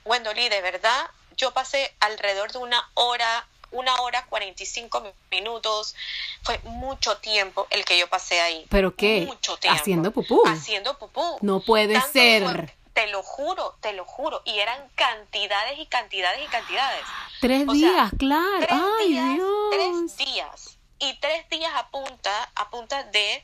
[0.07, 1.07] Wendolí, de verdad,
[1.37, 5.95] yo pasé alrededor de una hora, una hora 45 minutos.
[6.43, 8.67] Fue mucho tiempo el que yo pasé ahí.
[8.71, 9.25] ¿Pero qué?
[9.27, 9.81] Mucho tiempo.
[9.81, 10.43] ¿Haciendo pupú?
[10.47, 11.39] Haciendo pupú.
[11.41, 12.43] No puede Tanto ser.
[12.45, 14.43] fue- te lo juro, te lo juro.
[14.45, 17.03] Y eran cantidades y cantidades y cantidades.
[17.41, 18.59] Tres O sea, días, claro.
[18.61, 19.71] Tres Ay, días, Dios.
[19.71, 20.79] tres días.
[20.99, 23.43] Y tres días a punta, a punta de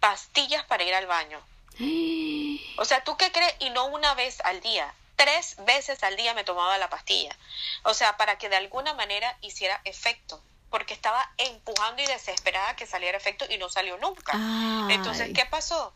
[0.00, 1.40] pastillas para ir al baño.
[2.76, 3.54] O sea, ¿tú qué crees?
[3.60, 4.92] Y no una vez al día.
[5.16, 7.36] Tres veces al día me tomaba la pastilla.
[7.84, 10.42] O sea, para que de alguna manera hiciera efecto.
[10.70, 14.32] Porque estaba empujando y desesperada que saliera efecto y no salió nunca.
[14.34, 14.94] Ay.
[14.94, 15.94] Entonces, ¿qué pasó?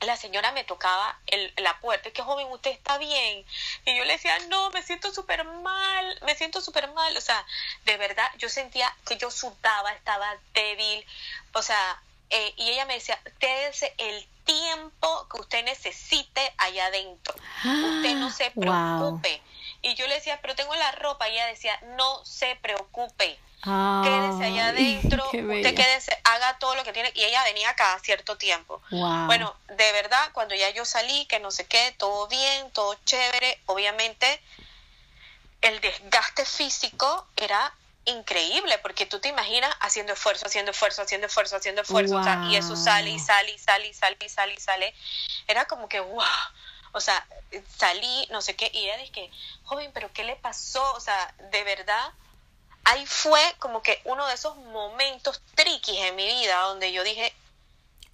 [0.00, 3.44] La señora me tocaba el, la puerta, y que joven, usted está bien.
[3.84, 7.16] Y yo le decía, no, me siento súper mal, me siento súper mal.
[7.16, 7.44] O sea,
[7.84, 11.04] de verdad, yo sentía que yo sudaba, estaba débil.
[11.54, 17.34] O sea, eh, y ella me decía, dése el tiempo que usted necesite allá adentro.
[17.64, 18.62] Usted no se Wow.
[18.62, 19.42] preocupe.
[19.82, 21.28] Y yo le decía, pero tengo la ropa.
[21.28, 26.84] Y ella decía, no se preocupe Ay, quédese allá adentro, usted quédese, haga todo lo
[26.84, 27.12] que tiene.
[27.14, 28.80] Y ella venía cada cierto tiempo.
[28.90, 29.26] Wow.
[29.26, 33.60] Bueno, de verdad, cuando ya yo salí, que no sé qué, todo bien, todo chévere,
[33.66, 34.40] obviamente
[35.60, 37.74] el desgaste físico era
[38.08, 42.44] increíble, porque tú te imaginas haciendo esfuerzo, haciendo esfuerzo, haciendo esfuerzo, haciendo esfuerzo, o sea,
[42.50, 44.94] y eso sale y sale y sale y sale y sale y sale.
[45.46, 46.24] Era como que, wow,
[46.92, 47.26] o sea,
[47.76, 49.30] salí, no sé qué, y ella que,
[49.64, 50.82] joven, pero ¿qué le pasó?
[50.94, 52.12] O sea, de verdad,
[52.84, 57.32] ahí fue como que uno de esos momentos triquis en mi vida donde yo dije,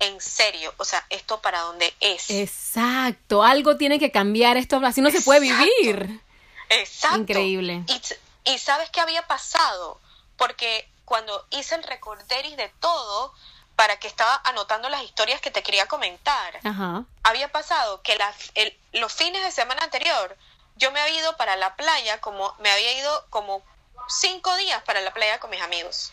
[0.01, 2.31] en serio, o sea, esto para dónde es.
[2.31, 6.21] Exacto, algo tiene que cambiar esto, así no se puede vivir.
[6.69, 7.19] Exacto.
[7.19, 7.85] Increíble.
[7.87, 8.01] Y,
[8.45, 10.01] y sabes qué había pasado,
[10.37, 13.33] porque cuando hice el recorderis de todo,
[13.77, 17.05] para que estaba anotando las historias que te quería comentar, Ajá.
[17.25, 18.17] había pasado que
[18.55, 20.37] el- los fines de semana anterior
[20.77, 23.63] yo me había ido para la playa, como me había ido como
[24.09, 26.13] cinco días para la playa con mis amigos.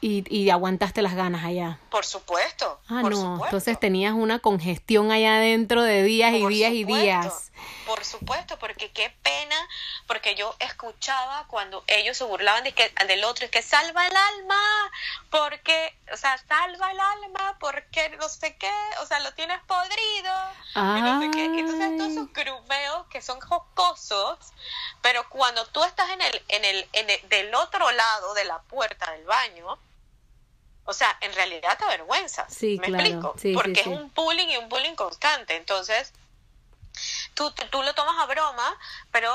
[0.00, 1.78] Y, y aguantaste las ganas allá.
[1.90, 2.80] Por supuesto.
[2.88, 3.16] Ah, por no.
[3.16, 3.44] supuesto.
[3.46, 7.47] Entonces tenías una congestión allá adentro de días y días y días.
[7.86, 9.56] Por supuesto, porque qué pena,
[10.06, 14.14] porque yo escuchaba cuando ellos se burlaban de que, del otro, es que salva el
[14.14, 14.92] alma,
[15.30, 20.34] porque, o sea, salva el alma, porque no sé qué, o sea, lo tienes podrido,
[20.74, 21.44] y no sé qué.
[21.46, 24.38] Entonces, todos esos grumeos que son jocosos,
[25.00, 28.60] pero cuando tú estás en el, en el, en el, del otro lado de la
[28.62, 29.78] puerta del baño,
[30.84, 32.52] o sea, en realidad te avergüenzas.
[32.52, 33.04] Sí, ¿Me claro.
[33.04, 33.34] explico?
[33.38, 33.80] Sí, Porque sí.
[33.80, 35.54] es un bullying y un bullying constante.
[35.56, 36.14] Entonces,
[37.38, 38.76] tú, tú, lo tomas a broma,
[39.12, 39.32] pero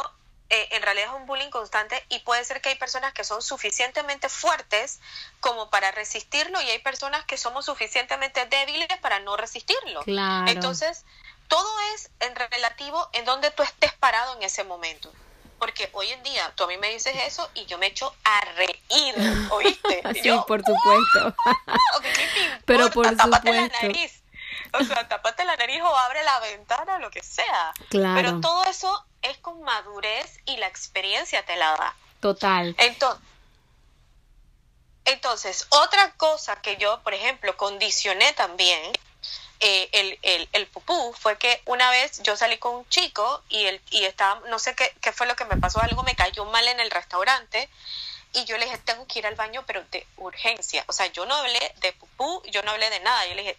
[0.50, 3.42] eh, en realidad es un bullying constante y puede ser que hay personas que son
[3.42, 5.00] suficientemente fuertes
[5.40, 10.02] como para resistirlo y hay personas que somos suficientemente débiles para no resistirlo.
[10.02, 10.52] Claro.
[10.52, 11.06] Entonces,
[11.48, 15.10] todo es en relativo en donde tú estés parado en ese momento.
[15.58, 18.42] Porque hoy en día tú a mí me dices eso y yo me echo a
[18.42, 19.16] reír,
[19.50, 20.04] ¿oíste?
[20.14, 21.28] Sí, Yo, por supuesto.
[21.96, 23.88] Ok, ¿qué Pero por Tápate la supuesto.
[23.88, 24.13] nariz.
[24.74, 27.74] O sea, tápate la nariz o abre la ventana, lo que sea.
[27.90, 28.16] Claro.
[28.16, 31.96] Pero todo eso es con madurez y la experiencia te la da.
[32.20, 32.76] Total.
[32.78, 33.24] Entonces,
[35.06, 38.94] entonces otra cosa que yo, por ejemplo, condicioné también
[39.60, 43.64] eh, el, el, el pupú fue que una vez yo salí con un chico y,
[43.64, 46.44] él, y estaba, no sé qué, qué fue lo que me pasó, algo me cayó
[46.46, 47.70] mal en el restaurante
[48.34, 50.84] y yo le dije, tengo que ir al baño, pero de urgencia.
[50.88, 53.28] O sea, yo no hablé de pupú, yo no hablé de nada.
[53.28, 53.58] Yo le dije,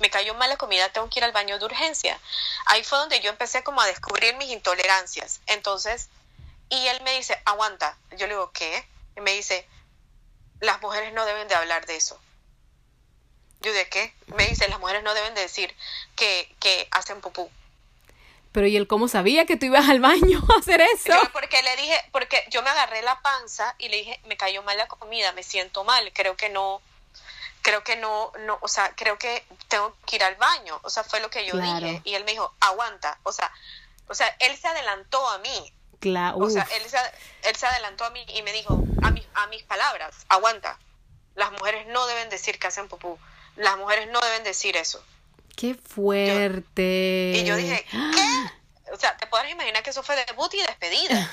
[0.00, 2.18] me cayó mal la comida, tengo que ir al baño de urgencia.
[2.66, 5.40] Ahí fue donde yo empecé como a descubrir mis intolerancias.
[5.46, 6.08] Entonces,
[6.68, 7.96] y él me dice, aguanta.
[8.16, 8.84] Yo le digo, ¿qué?
[9.16, 9.64] Y me dice,
[10.58, 12.20] las mujeres no deben de hablar de eso.
[13.60, 14.12] Yo, ¿de qué?
[14.26, 15.74] Me dice, las mujeres no deben de decir
[16.16, 17.48] que, que hacen pupú.
[18.56, 21.08] Pero ¿y él cómo sabía que tú ibas al baño a hacer eso?
[21.12, 24.62] Yo porque le dije, porque yo me agarré la panza y le dije, me cayó
[24.62, 26.80] mal la comida, me siento mal, creo que no,
[27.60, 31.04] creo que no, no, o sea, creo que tengo que ir al baño, o sea,
[31.04, 31.84] fue lo que yo Claro.
[31.86, 32.00] dije.
[32.04, 33.52] Y él me dijo, aguanta, o sea,
[34.08, 36.38] o sea, él se adelantó a mí, Claro.
[36.38, 36.96] o sea, él se,
[37.50, 40.78] él se adelantó a mí y me dijo, a, mi- a mis palabras, aguanta,
[41.34, 43.18] las mujeres no deben decir que hacen pupú,
[43.56, 45.04] las mujeres no deben decir eso.
[45.56, 47.32] Qué fuerte.
[47.36, 48.92] Y yo dije, ¿qué?
[48.92, 51.28] O o sea, te podrás imaginar que eso fue debut y despedida.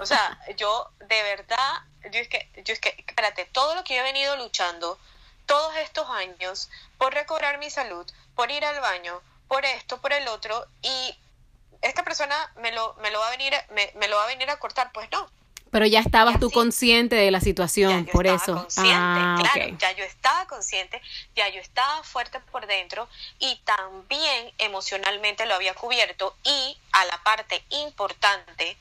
[0.00, 3.94] O sea, yo de verdad, yo es que, yo es que, espérate, todo lo que
[3.94, 4.98] yo he venido luchando
[5.46, 6.68] todos estos años
[6.98, 11.16] por recobrar mi salud, por ir al baño, por esto, por el otro, y
[11.80, 14.50] esta persona me lo, me lo va a venir, me, me lo va a venir
[14.50, 15.30] a cortar, pues no.
[15.76, 18.54] Pero ya estabas tú consciente de la situación, por eso.
[18.54, 21.02] Consciente, ah, claro, ya yo estaba consciente,
[21.34, 23.06] ya yo estaba fuerte por dentro
[23.38, 28.78] y también emocionalmente lo había cubierto y a la parte importante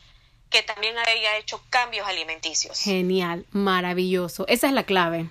[0.49, 2.79] que también había hecho cambios alimenticios.
[2.79, 4.47] Genial, maravilloso.
[4.47, 5.27] Esa es la clave.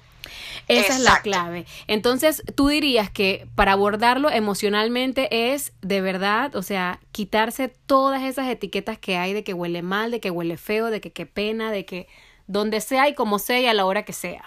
[0.68, 1.66] Esa es la clave.
[1.86, 8.48] Entonces, tú dirías que para abordarlo emocionalmente es de verdad, o sea, quitarse todas esas
[8.48, 11.70] etiquetas que hay de que huele mal, de que huele feo, de que qué pena,
[11.70, 12.08] de que
[12.46, 14.44] donde sea y como sea y a la hora que sea.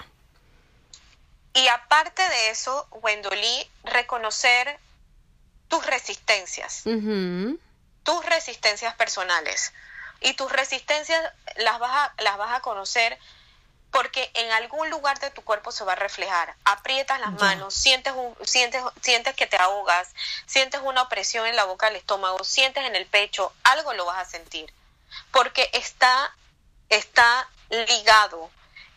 [1.53, 4.77] Y aparte de eso, Wendolí, reconocer
[5.67, 6.83] tus resistencias,
[8.03, 9.73] tus resistencias personales.
[10.21, 11.21] Y tus resistencias
[11.57, 13.17] las vas a, las vas a conocer
[13.91, 16.55] porque en algún lugar de tu cuerpo se va a reflejar.
[16.65, 20.09] Aprietas las manos, sientes, un, sientes, sientes que te ahogas,
[20.45, 24.19] sientes una opresión en la boca del estómago, sientes en el pecho, algo lo vas
[24.19, 24.71] a sentir,
[25.31, 26.35] porque está,
[26.89, 28.49] está ligado.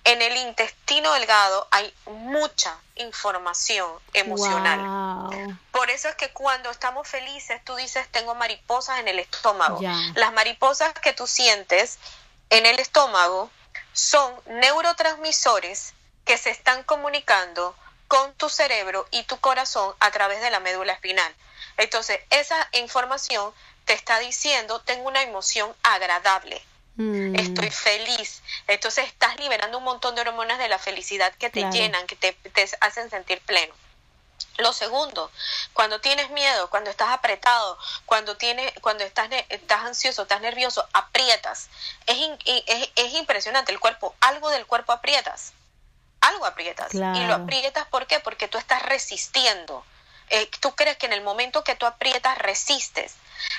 [0.03, 5.59] En el intestino delgado hay mucha información emocional.
[5.71, 9.79] Por eso es que cuando estamos felices, tú dices, tengo mariposas en el estómago.
[10.15, 11.99] Las mariposas que tú sientes
[12.49, 13.51] en el estómago
[13.93, 17.75] son neurotransmisores que se están comunicando
[18.09, 21.33] con tu cerebro y tu corazón a través de la médula espinal.
[21.77, 23.53] Entonces, esa información
[23.85, 26.61] te está diciendo, tengo una emoción agradable,
[26.97, 27.37] mm.
[27.37, 28.43] estoy feliz.
[28.67, 32.33] Entonces, estás liberando un montón de hormonas de la felicidad que te llenan, que te,
[32.33, 33.75] te hacen sentir pleno.
[34.59, 35.31] Lo segundo,
[35.73, 41.69] cuando tienes miedo, cuando estás apretado, cuando tienes, cuando estás, estás ansioso, estás nervioso, aprietas.
[42.07, 42.19] Es,
[42.97, 45.53] es, impresionante el cuerpo, algo del cuerpo aprietas,
[46.21, 46.93] algo aprietas.
[46.93, 48.21] Y lo aprietas ¿por qué?
[48.21, 49.85] Porque tú estás resistiendo.
[50.29, 53.17] Eh, tú crees que en el momento que tú aprietas resistes.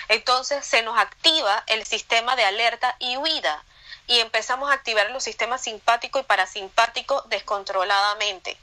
[0.08, 3.64] Entonces se nos activa el sistema de alerta y huida
[4.08, 8.58] y empezamos a activar los sistemas simpático y parasimpático descontroladamente.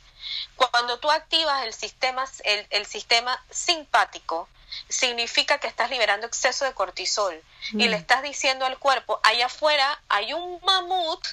[0.56, 4.48] Cuando tú activas el sistema, el, sistema simpático,
[4.88, 7.42] significa que estás liberando exceso de cortisol
[7.72, 8.00] y le mm.
[8.00, 11.26] estás diciendo al cuerpo, allá afuera hay un mamut,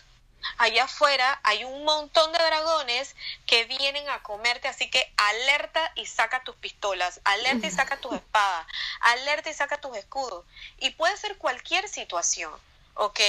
[0.58, 3.16] allá afuera hay un montón de dragones
[3.46, 8.14] que vienen a comerte, así que alerta y saca tus pistolas, alerta y saca tus
[8.14, 8.68] espadas,
[9.02, 10.46] alerta y saca tus escudos.
[10.80, 12.52] Y puede ser cualquier situación,
[12.96, 13.20] ¿ok?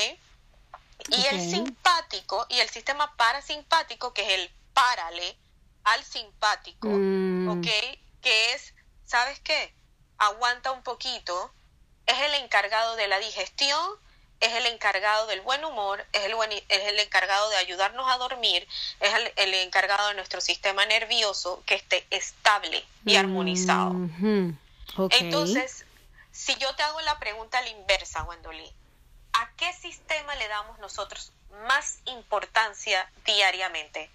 [1.09, 5.37] Y el simpático y el sistema parasimpático, que es el párale,
[5.87, 7.49] al simpático, mm.
[7.49, 7.67] ¿ok?
[8.21, 8.75] Que es,
[9.05, 9.73] ¿sabes qué?
[10.19, 11.53] Aguanta un poquito,
[12.07, 13.91] es el encargado de la digestión,
[14.41, 16.35] es el encargado del buen humor, es el,
[16.69, 18.67] es el encargado de ayudarnos a dormir,
[19.01, 23.95] es el, encargado de nuestro sistema nervioso que esté estable y armonizado.
[25.11, 25.85] Entonces,
[26.33, 28.71] si yo te hago la pregunta a la inversa, Wendolí,
[29.35, 31.33] ¿a qué sistema le damos nosotros
[31.69, 34.11] más importancia diariamente?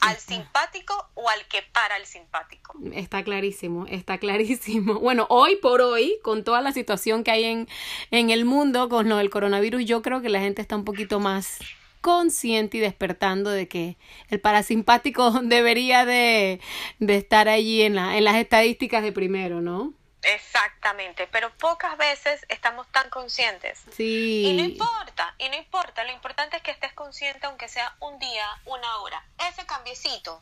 [0.00, 2.74] Al simpático o al que para el simpático.
[2.92, 5.00] Está clarísimo, está clarísimo.
[5.00, 7.68] Bueno, hoy por hoy, con toda la situación que hay en,
[8.10, 11.20] en el mundo con lo del coronavirus, yo creo que la gente está un poquito
[11.20, 11.58] más
[12.00, 13.96] consciente y despertando de que
[14.28, 16.60] el parasimpático debería de,
[16.98, 19.94] de estar allí en, la, en las estadísticas de primero, ¿no?
[20.22, 23.80] Exactamente, pero pocas veces estamos tan conscientes.
[23.96, 24.44] Sí.
[24.46, 28.18] Y no importa, y no importa, lo importante es que estés consciente aunque sea un
[28.18, 29.24] día, una hora.
[29.48, 30.40] Ese cambiecito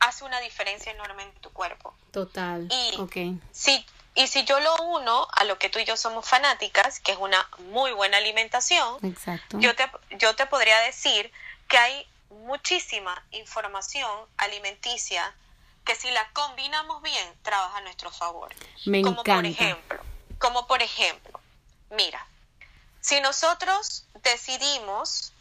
[0.00, 1.94] hace una diferencia enorme en tu cuerpo.
[2.10, 2.68] Total.
[2.70, 3.38] Y okay.
[3.52, 7.12] si y si yo lo uno a lo que tú y yo somos fanáticas, que
[7.12, 9.58] es una muy buena alimentación, Exacto.
[9.58, 11.32] Yo te yo te podría decir
[11.68, 15.34] que hay muchísima información alimenticia
[15.84, 18.54] que si la combinamos bien, trabaja a nuestro favor.
[18.86, 20.00] Me como por ejemplo,
[20.38, 21.40] como por ejemplo,
[21.90, 22.26] mira,
[23.00, 25.32] si nosotros decidimos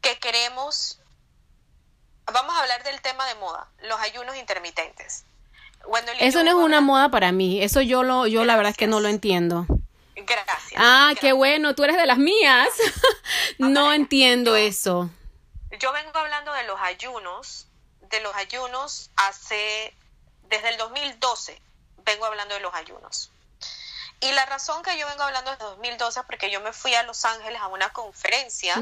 [0.00, 0.98] que queremos,
[2.32, 5.24] vamos a hablar del tema de moda, los ayunos intermitentes.
[6.20, 8.86] eso no es una moda para mí, eso yo lo, yo la verdad es que
[8.86, 9.66] no lo entiendo.
[10.16, 10.80] Gracias.
[10.82, 12.68] Ah, qué bueno, tú eres de las mías.
[13.58, 15.10] no entiendo eso.
[15.80, 17.66] Yo vengo hablando de los ayunos
[18.14, 19.92] de los ayunos hace,
[20.48, 21.60] desde el 2012
[22.04, 23.30] vengo hablando de los ayunos.
[24.20, 27.02] Y la razón que yo vengo hablando desde 2012 es porque yo me fui a
[27.02, 28.76] Los Ángeles a una conferencia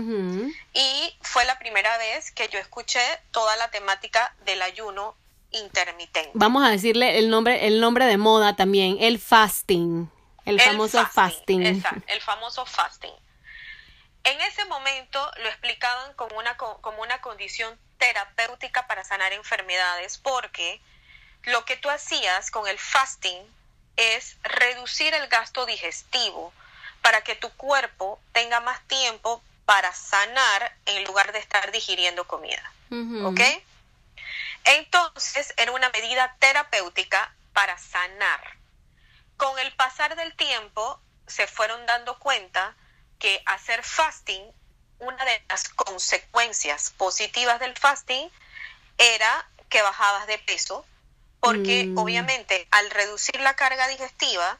[0.74, 3.00] y fue la primera vez que yo escuché
[3.32, 5.16] toda la temática del ayuno
[5.50, 6.30] intermitente.
[6.34, 10.10] Vamos a decirle el nombre, el nombre de moda también, el fasting.
[10.44, 11.62] El famoso fasting.
[12.06, 13.12] el famoso fasting.
[14.24, 20.80] En ese momento lo explicaban como una, como una condición terapéutica para sanar enfermedades, porque
[21.44, 23.40] lo que tú hacías con el fasting
[23.96, 26.52] es reducir el gasto digestivo
[27.00, 32.72] para que tu cuerpo tenga más tiempo para sanar en lugar de estar digiriendo comida.
[33.24, 33.40] ¿Ok?
[34.64, 38.56] Entonces, era una medida terapéutica para sanar.
[39.36, 42.74] Con el pasar del tiempo, se fueron dando cuenta
[43.20, 44.42] que hacer fasting,
[45.02, 48.28] una de las consecuencias positivas del fasting
[48.98, 50.86] era que bajabas de peso,
[51.40, 51.98] porque mm.
[51.98, 54.58] obviamente al reducir la carga digestiva,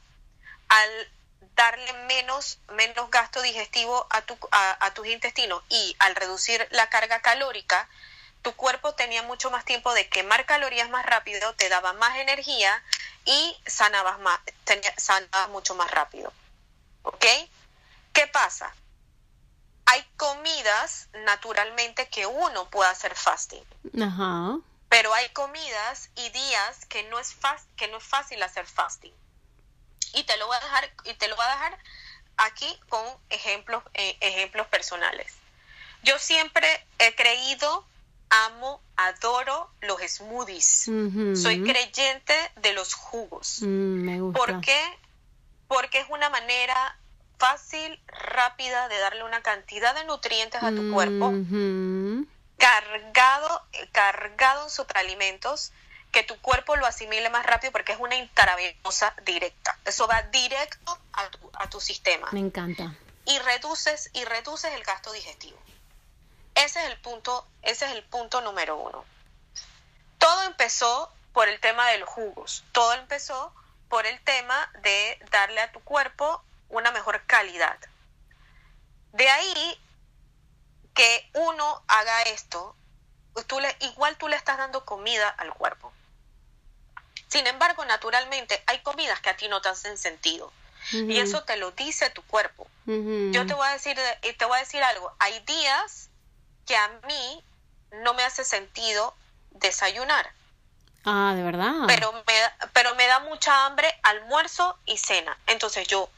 [0.67, 1.11] al
[1.55, 7.21] darle menos, menos gasto digestivo a, tu, a, tus intestinos y al reducir la carga
[7.21, 7.87] calórica,
[8.41, 12.83] tu cuerpo tenía mucho más tiempo de quemar calorías más rápido, te daba más energía
[13.23, 14.39] y sanabas, más,
[14.97, 16.33] sanabas mucho más rápido.
[17.03, 17.25] ¿Ok?
[18.11, 18.73] ¿Qué pasa?
[19.85, 23.63] Hay comidas naturalmente que uno puede hacer fasting.
[24.01, 24.57] Ajá.
[24.89, 27.35] Pero hay comidas y días que no es,
[27.75, 29.13] que no es fácil hacer fasting
[30.13, 31.77] y te lo voy a dejar y te lo voy a dejar
[32.37, 35.33] aquí con ejemplos eh, ejemplos personales
[36.03, 36.67] yo siempre
[36.99, 37.85] he creído
[38.29, 40.89] amo adoro los smoothies
[41.35, 44.39] soy creyente de los jugos mm, me gusta.
[44.39, 44.79] ¿por qué?
[45.67, 46.97] porque es una manera
[47.43, 51.33] fácil rápida de darle una cantidad de nutrientes a tu cuerpo
[52.57, 55.73] cargado cargado en superalimentos
[56.13, 59.77] que tu cuerpo lo asimile más rápido porque es una intravenosa directa.
[59.83, 62.29] Eso va directo a tu, a tu sistema.
[62.31, 62.95] Me encanta.
[63.25, 65.57] Y reduces, y reduces el gasto digestivo.
[66.55, 69.03] Ese es el punto, ese es el punto número uno.
[70.17, 72.63] Todo empezó por el tema de los jugos.
[72.71, 73.53] Todo empezó
[73.89, 76.41] por el tema de darle a tu cuerpo
[76.73, 77.77] una mejor calidad.
[79.13, 79.79] De ahí
[80.93, 82.75] que uno haga esto,
[83.47, 85.93] tú le, igual tú le estás dando comida al cuerpo.
[87.27, 90.51] Sin embargo, naturalmente hay comidas que a ti no te hacen sentido.
[90.91, 92.67] Y eso te lo dice tu cuerpo.
[92.85, 95.15] Yo te voy a decir, eh, te voy a decir algo.
[95.19, 96.09] Hay días
[96.65, 97.43] que a mí
[98.03, 99.15] no me hace sentido
[99.51, 100.29] desayunar.
[101.05, 101.85] Ah, de verdad.
[101.87, 105.37] Pero me, pero me da mucha hambre almuerzo y cena.
[105.47, 106.09] Entonces yo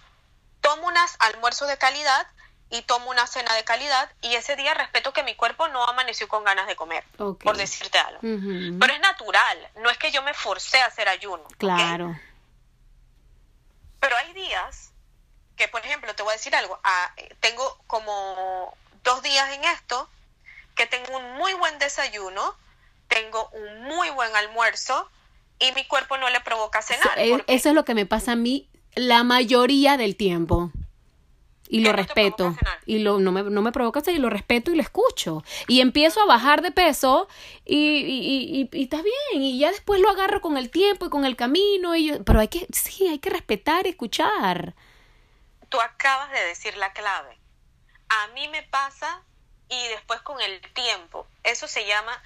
[0.66, 2.26] tomo unas almuerzos de calidad
[2.72, 6.28] y tomo una cena de calidad y ese día respeto que mi cuerpo no amaneció
[6.28, 8.20] con ganas de comer, por decirte algo.
[8.22, 11.43] Pero es natural, no es que yo me forcé a hacer ayuno.
[11.59, 12.20] Claro.
[13.99, 14.91] Pero hay días
[15.55, 20.09] que, por ejemplo, te voy a decir algo, ah, tengo como dos días en esto
[20.74, 22.55] que tengo un muy buen desayuno,
[23.07, 25.09] tengo un muy buen almuerzo
[25.59, 27.20] y mi cuerpo no le provoca cenar.
[27.20, 30.72] Eso es lo que me pasa a mí la mayoría del tiempo.
[31.68, 32.56] Y lo respeto.
[32.86, 35.43] y lo, no, me, no me provoca y lo respeto y lo escucho.
[35.68, 37.28] Y empiezo a bajar de peso
[37.66, 39.43] y, y, y, está bien.
[39.43, 41.96] Y ya después lo agarro con el tiempo y con el camino.
[41.96, 44.76] Y pero hay que sí hay que respetar y escuchar.
[45.70, 47.38] Tú acabas de decir la clave.
[48.10, 49.24] A mí me pasa
[49.68, 51.28] y después con el tiempo.
[51.43, 52.22] Eso se llama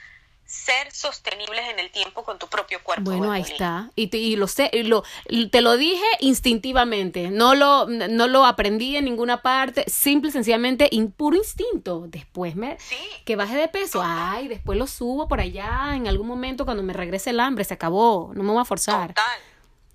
[0.49, 3.03] ser sostenibles en el tiempo con tu propio cuerpo.
[3.03, 3.91] Bueno, ahí está.
[3.95, 5.03] Y, te, lo sé, lo,
[5.51, 7.29] te lo dije instintivamente.
[7.29, 9.85] No lo, no lo aprendí en ninguna parte.
[9.87, 12.05] Simple, sencillamente, puro instinto.
[12.07, 12.79] Después me,
[13.25, 14.01] que baje de peso.
[14.03, 17.63] Ay, después lo subo por allá en algún momento cuando me regrese el hambre.
[17.63, 18.31] Se acabó.
[18.33, 19.09] No me voy a forzar.
[19.09, 19.39] Total.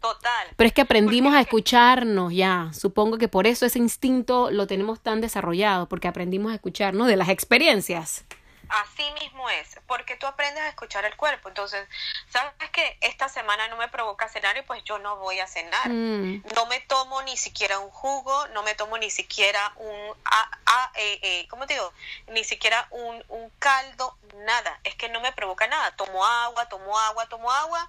[0.00, 0.48] Total.
[0.54, 2.70] Pero es que aprendimos a escucharnos ya.
[2.72, 7.16] Supongo que por eso ese instinto lo tenemos tan desarrollado, porque aprendimos a escucharnos de
[7.16, 8.24] las experiencias.
[8.68, 11.48] Así mismo es, porque tú aprendes a escuchar el cuerpo.
[11.48, 11.86] Entonces,
[12.30, 15.88] ¿sabes que esta semana no me provoca cenar y pues yo no voy a cenar?
[15.88, 16.42] Mm.
[16.54, 21.18] No me tomo ni siquiera un jugo, no me tomo ni siquiera un, a, eh,
[21.22, 21.92] eh, ¿cómo te digo?
[22.28, 24.80] Ni siquiera un, un caldo, nada.
[24.84, 25.94] Es que no me provoca nada.
[25.96, 27.88] Tomo agua, tomo agua, tomo agua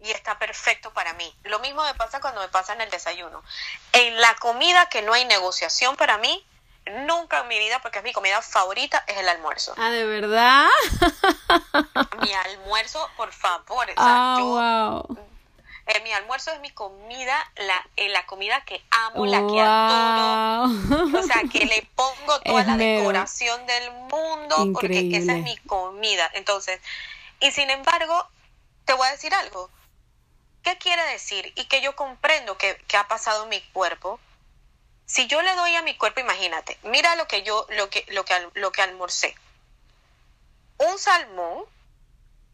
[0.00, 1.34] y está perfecto para mí.
[1.44, 3.42] Lo mismo me pasa cuando me pasa en el desayuno.
[3.92, 6.44] En la comida que no hay negociación para mí,
[7.06, 9.74] nunca en mi vida, porque es mi comida favorita, es el almuerzo.
[9.76, 10.68] Ah, ¿de verdad?
[12.22, 13.86] mi almuerzo, por favor.
[13.96, 15.26] ah, wow.
[15.86, 21.18] Eh, mi almuerzo es mi comida, la, eh, la comida que amo, la que adoro.
[21.18, 26.28] O sea, que le pongo toda la decoración del mundo, porque esa es mi comida.
[26.34, 26.80] Entonces,
[27.38, 28.28] y sin embargo,
[28.84, 29.70] te voy a decir algo.
[30.62, 31.52] ¿Qué quiere decir?
[31.54, 34.18] Y que yo comprendo que, que ha pasado en mi cuerpo
[35.06, 38.24] si yo le doy a mi cuerpo, imagínate, mira lo que yo, lo que, lo
[38.24, 39.34] que, lo que almorcé.
[40.78, 41.64] Un salmón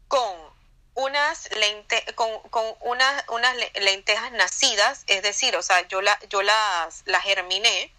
[0.07, 0.53] con
[0.95, 6.43] unas lente con, con unas, unas lentejas nacidas, es decir, o sea, yo, la, yo
[6.43, 7.91] las, las germiné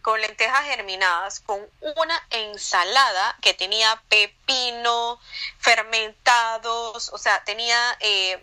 [0.00, 5.20] con lentejas germinadas, con una ensalada que tenía pepino,
[5.58, 8.42] fermentados, o sea, tenía, eh,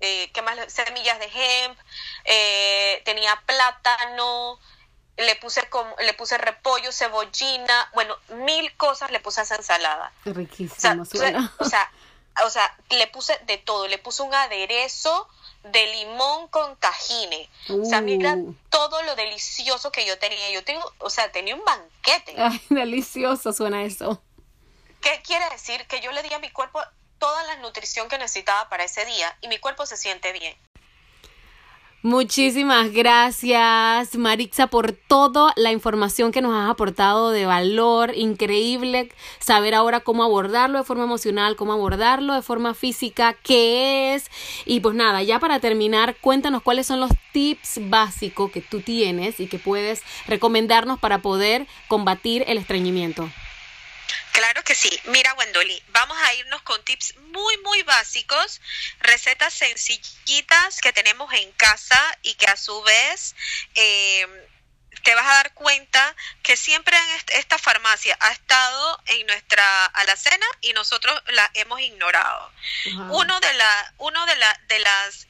[0.00, 0.58] eh, ¿qué más?
[0.72, 1.78] Semillas de hemp,
[2.24, 4.58] eh, tenía plátano,
[5.18, 10.12] le puse como, le puse repollo, cebollina, bueno, mil cosas le puse a esa ensalada.
[10.24, 11.92] Riquísimo, o sea,
[12.44, 15.28] o sea, le puse de todo, le puse un aderezo
[15.64, 17.48] de limón con tajine.
[17.68, 18.54] O sea, mira uh.
[18.70, 20.50] todo lo delicioso que yo tenía.
[20.50, 22.34] Yo tengo, o sea, tenía un banquete.
[22.38, 24.22] Ay, delicioso suena eso.
[25.00, 25.84] ¿Qué quiere decir?
[25.86, 26.80] Que yo le di a mi cuerpo
[27.18, 30.56] toda la nutrición que necesitaba para ese día y mi cuerpo se siente bien.
[32.02, 38.12] Muchísimas gracias, Marixa, por toda la información que nos has aportado de valor.
[38.14, 44.30] Increíble saber ahora cómo abordarlo de forma emocional, cómo abordarlo de forma física, qué es.
[44.64, 49.40] Y pues nada, ya para terminar, cuéntanos cuáles son los tips básicos que tú tienes
[49.40, 53.28] y que puedes recomendarnos para poder combatir el estreñimiento.
[54.32, 54.90] Claro que sí.
[55.04, 58.60] Mira, Wendoli, vamos a irnos con tips muy, muy básicos,
[59.00, 63.34] recetas sencillitas que tenemos en casa y que a su vez
[63.74, 64.26] eh,
[65.02, 70.46] te vas a dar cuenta que siempre en esta farmacia ha estado en nuestra alacena
[70.60, 72.52] y nosotros la hemos ignorado.
[73.10, 75.26] Uno de la, uno de la, de las,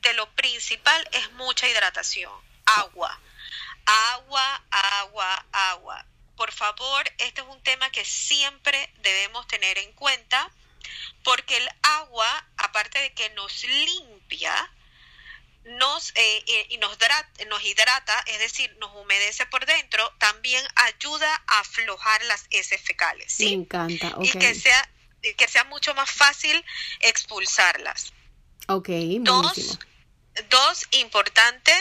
[0.00, 2.32] de lo principal es mucha hidratación,
[2.66, 3.20] agua,
[3.86, 6.06] agua, agua, agua
[6.36, 10.50] por favor, este es un tema que siempre debemos tener en cuenta
[11.22, 14.72] porque el agua, aparte de que nos limpia,
[15.64, 16.98] nos, eh, y nos,
[17.48, 23.32] nos hidrata, es decir, nos humedece por dentro, también ayuda a aflojar las heces fecales.
[23.32, 23.44] ¿sí?
[23.44, 24.16] Me encanta.
[24.20, 24.90] Y que sea,
[25.36, 26.64] que sea mucho más fácil
[27.00, 28.12] expulsarlas.
[28.68, 28.88] Ok,
[29.20, 29.78] Dos,
[30.48, 31.72] dos, importante,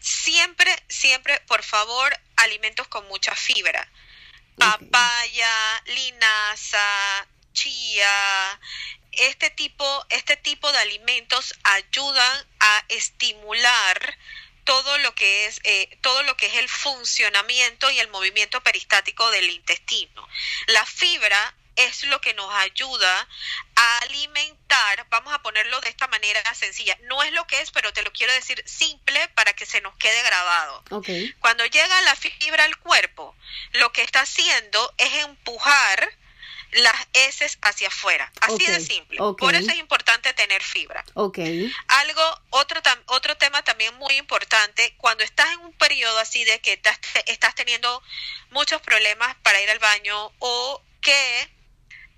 [0.00, 3.88] siempre, siempre, por favor, alimentos con mucha fibra.
[4.56, 8.60] Papaya, linaza, chía,
[9.12, 14.18] este tipo, este tipo de alimentos ayudan a estimular
[14.64, 19.30] todo lo que es eh, todo lo que es el funcionamiento y el movimiento peristático
[19.30, 20.28] del intestino.
[20.68, 21.54] La fibra
[21.86, 23.28] es lo que nos ayuda
[23.76, 27.92] a alimentar, vamos a ponerlo de esta manera sencilla, no es lo que es, pero
[27.92, 30.84] te lo quiero decir simple para que se nos quede grabado.
[31.40, 33.34] Cuando llega la fibra al cuerpo,
[33.72, 36.10] lo que está haciendo es empujar
[36.72, 39.18] las heces hacia afuera, así de simple.
[39.38, 41.04] Por eso es importante tener fibra.
[41.88, 46.74] Algo, otro, otro tema también muy importante, cuando estás en un periodo así de que
[46.74, 48.02] estás, estás teniendo
[48.50, 51.50] muchos problemas para ir al baño o que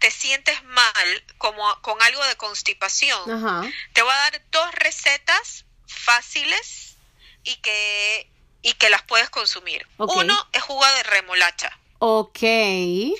[0.03, 6.96] te sientes mal, como con algo de constipación, te voy a dar dos recetas fáciles
[7.44, 8.28] y que,
[8.62, 9.86] y que las puedes consumir.
[9.98, 11.78] Uno es jugo de remolacha.
[12.00, 12.42] Ok.
[12.42, 13.16] En,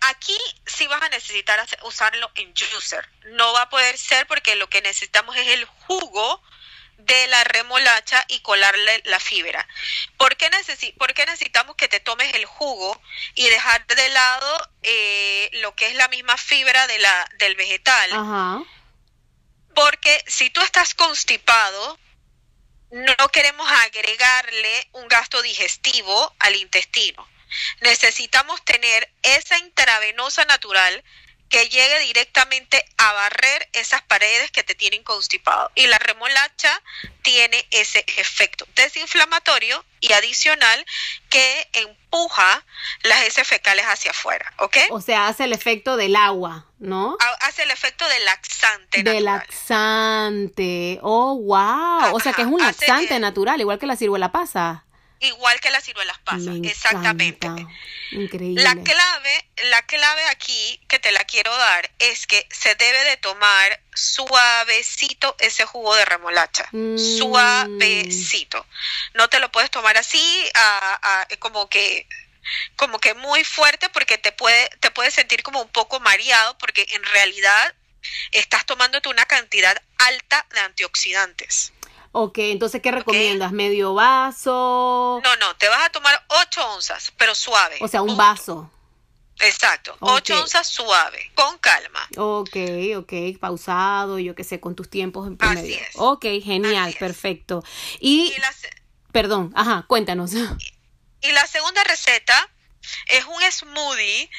[0.00, 3.08] aquí sí vas a necesitar usarlo en juicer.
[3.26, 6.42] No va a poder ser porque lo que necesitamos es el jugo
[6.98, 9.66] de la remolacha y colarle la fibra.
[10.16, 10.50] ¿Por qué,
[11.26, 13.00] necesitamos que te tomes el jugo
[13.34, 18.64] y dejar de lado eh, lo que es la misma fibra de la, del vegetal?
[19.74, 21.98] Porque si tú estás constipado,
[22.90, 27.26] no queremos agregarle un gasto digestivo al intestino.
[27.80, 31.02] Necesitamos tener esa intravenosa natural
[31.52, 35.70] que llegue directamente a barrer esas paredes que te tienen constipado.
[35.74, 36.70] Y la remolacha
[37.20, 40.82] tiene ese efecto desinflamatorio y adicional
[41.28, 42.64] que empuja
[43.02, 44.78] las heces fecales hacia afuera, ¿ok?
[44.92, 47.18] O sea, hace el efecto del agua, ¿no?
[47.40, 49.02] Hace el efecto del laxante.
[49.02, 51.00] De laxante.
[51.02, 52.16] Oh, wow.
[52.16, 54.86] o sea, que es un laxante natural, igual que la ciruela pasa
[55.22, 57.48] igual que las ciruelas pasas, exactamente.
[58.10, 58.62] Increíble.
[58.62, 63.16] La clave, la clave aquí que te la quiero dar es que se debe de
[63.16, 66.98] tomar suavecito ese jugo de remolacha, mm.
[67.18, 68.66] suavecito.
[69.14, 70.50] No te lo puedes tomar así,
[71.38, 72.06] como que
[72.76, 76.86] como que muy fuerte porque te puede te puedes sentir como un poco mareado porque
[76.90, 77.74] en realidad
[78.32, 81.72] estás tomándote una cantidad alta de antioxidantes.
[82.12, 83.52] Ok, entonces, ¿qué recomiendas?
[83.52, 85.20] ¿Medio vaso?
[85.24, 87.78] No, no, te vas a tomar 8 onzas, pero suave.
[87.80, 88.70] O sea, un vaso.
[89.40, 92.06] Exacto, 8 onzas suave, con calma.
[92.18, 92.56] Ok,
[92.98, 95.74] ok, pausado, yo qué sé, con tus tiempos en promedio.
[95.74, 95.96] Así es.
[95.96, 97.64] Ok, genial, perfecto.
[97.98, 98.32] Y,
[99.10, 100.32] perdón, ajá, cuéntanos.
[100.34, 102.50] y la segunda receta
[103.06, 104.30] es un smoothie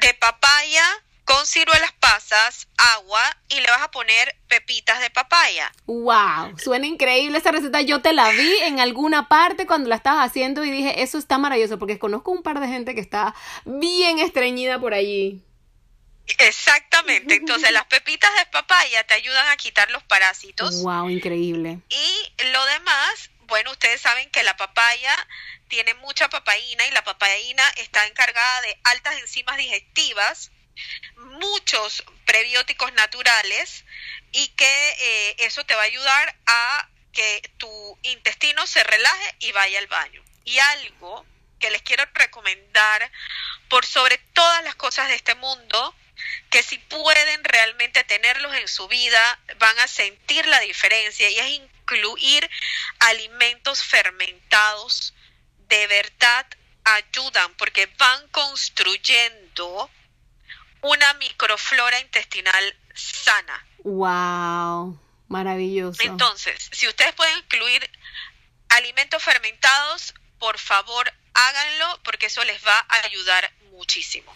[0.00, 0.84] de papaya
[1.24, 5.72] con ciruelas pasas, agua y le vas a poner pepitas de papaya.
[5.86, 6.58] ¡Wow!
[6.58, 7.80] Suena increíble esa receta.
[7.80, 11.38] Yo te la vi en alguna parte cuando la estabas haciendo y dije, eso está
[11.38, 15.42] maravilloso porque conozco un par de gente que está bien estreñida por allí.
[16.38, 17.34] Exactamente.
[17.34, 20.82] Entonces, las pepitas de papaya te ayudan a quitar los parásitos.
[20.82, 21.10] ¡Wow!
[21.10, 21.80] Increíble.
[21.88, 25.14] Y lo demás, bueno, ustedes saben que la papaya
[25.68, 30.50] tiene mucha papaína y la papaína está encargada de altas enzimas digestivas
[31.16, 33.84] muchos prebióticos naturales
[34.32, 39.52] y que eh, eso te va a ayudar a que tu intestino se relaje y
[39.52, 40.22] vaya al baño.
[40.44, 41.26] Y algo
[41.58, 43.10] que les quiero recomendar
[43.68, 45.94] por sobre todas las cosas de este mundo,
[46.50, 51.48] que si pueden realmente tenerlos en su vida, van a sentir la diferencia y es
[51.50, 52.48] incluir
[52.98, 55.14] alimentos fermentados.
[55.68, 56.46] De verdad
[56.84, 59.90] ayudan porque van construyendo
[60.82, 63.66] una microflora intestinal sana.
[63.84, 64.98] ¡Wow!
[65.28, 66.02] Maravilloso.
[66.02, 67.88] Entonces, si ustedes pueden incluir
[68.68, 74.32] alimentos fermentados, por favor háganlo porque eso les va a ayudar muchísimo.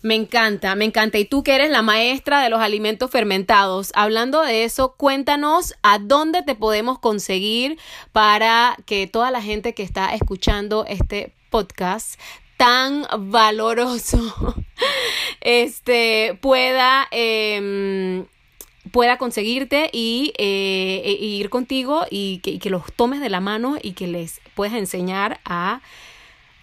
[0.00, 1.18] Me encanta, me encanta.
[1.18, 5.98] Y tú que eres la maestra de los alimentos fermentados, hablando de eso, cuéntanos a
[5.98, 7.78] dónde te podemos conseguir
[8.12, 12.20] para que toda la gente que está escuchando este podcast
[12.58, 14.54] tan valoroso
[15.40, 18.26] este pueda em,
[18.92, 23.92] pueda conseguirte y eh, e, ir contigo y que, los tomes de la mano y
[23.92, 25.80] que les puedas enseñar a,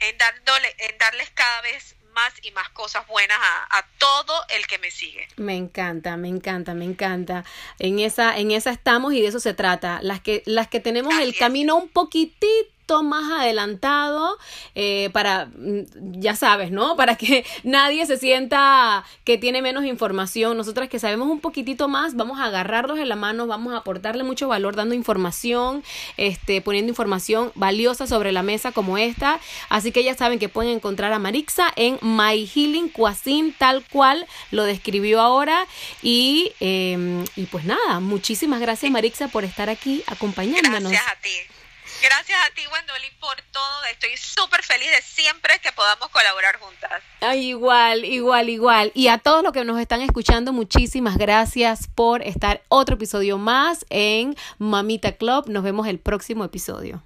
[0.00, 4.66] en, dándole, en darles cada vez más y más cosas buenas a, a, todo el
[4.66, 5.28] que me sigue.
[5.36, 7.44] Me encanta, me encanta, me encanta.
[7.78, 10.00] En esa, en esa estamos y de eso se trata.
[10.02, 14.38] Las que, las que tenemos el camino un poquitito más adelantado
[14.74, 16.96] eh, para, mm, ya sabes, ¿no?
[17.06, 20.56] Para que nadie se sienta que tiene menos información.
[20.56, 24.24] Nosotras que sabemos un poquitito más, vamos a agarrarlos en la mano, vamos a aportarle
[24.24, 25.82] mucho valor dando información,
[26.16, 29.40] este, poniendo información valiosa sobre la mesa como esta.
[29.68, 34.26] Así que ya saben que pueden encontrar a Marixa en My Healing Cuasin, tal cual
[34.50, 35.66] lo describió ahora.
[36.02, 40.92] Y, em, y pues nada, muchísimas gracias Marixa por estar aquí acompañándonos.
[40.92, 41.55] Gracias a ti.
[42.02, 43.84] Gracias a ti, Wendoli, por todo.
[43.90, 47.02] Estoy súper feliz de siempre que podamos colaborar juntas.
[47.36, 48.92] igual, igual, igual.
[48.94, 53.86] Y a todos los que nos están escuchando, muchísimas gracias por estar otro episodio más
[53.90, 55.48] en Mamita Club.
[55.48, 57.02] Nos vemos el próximo episodio.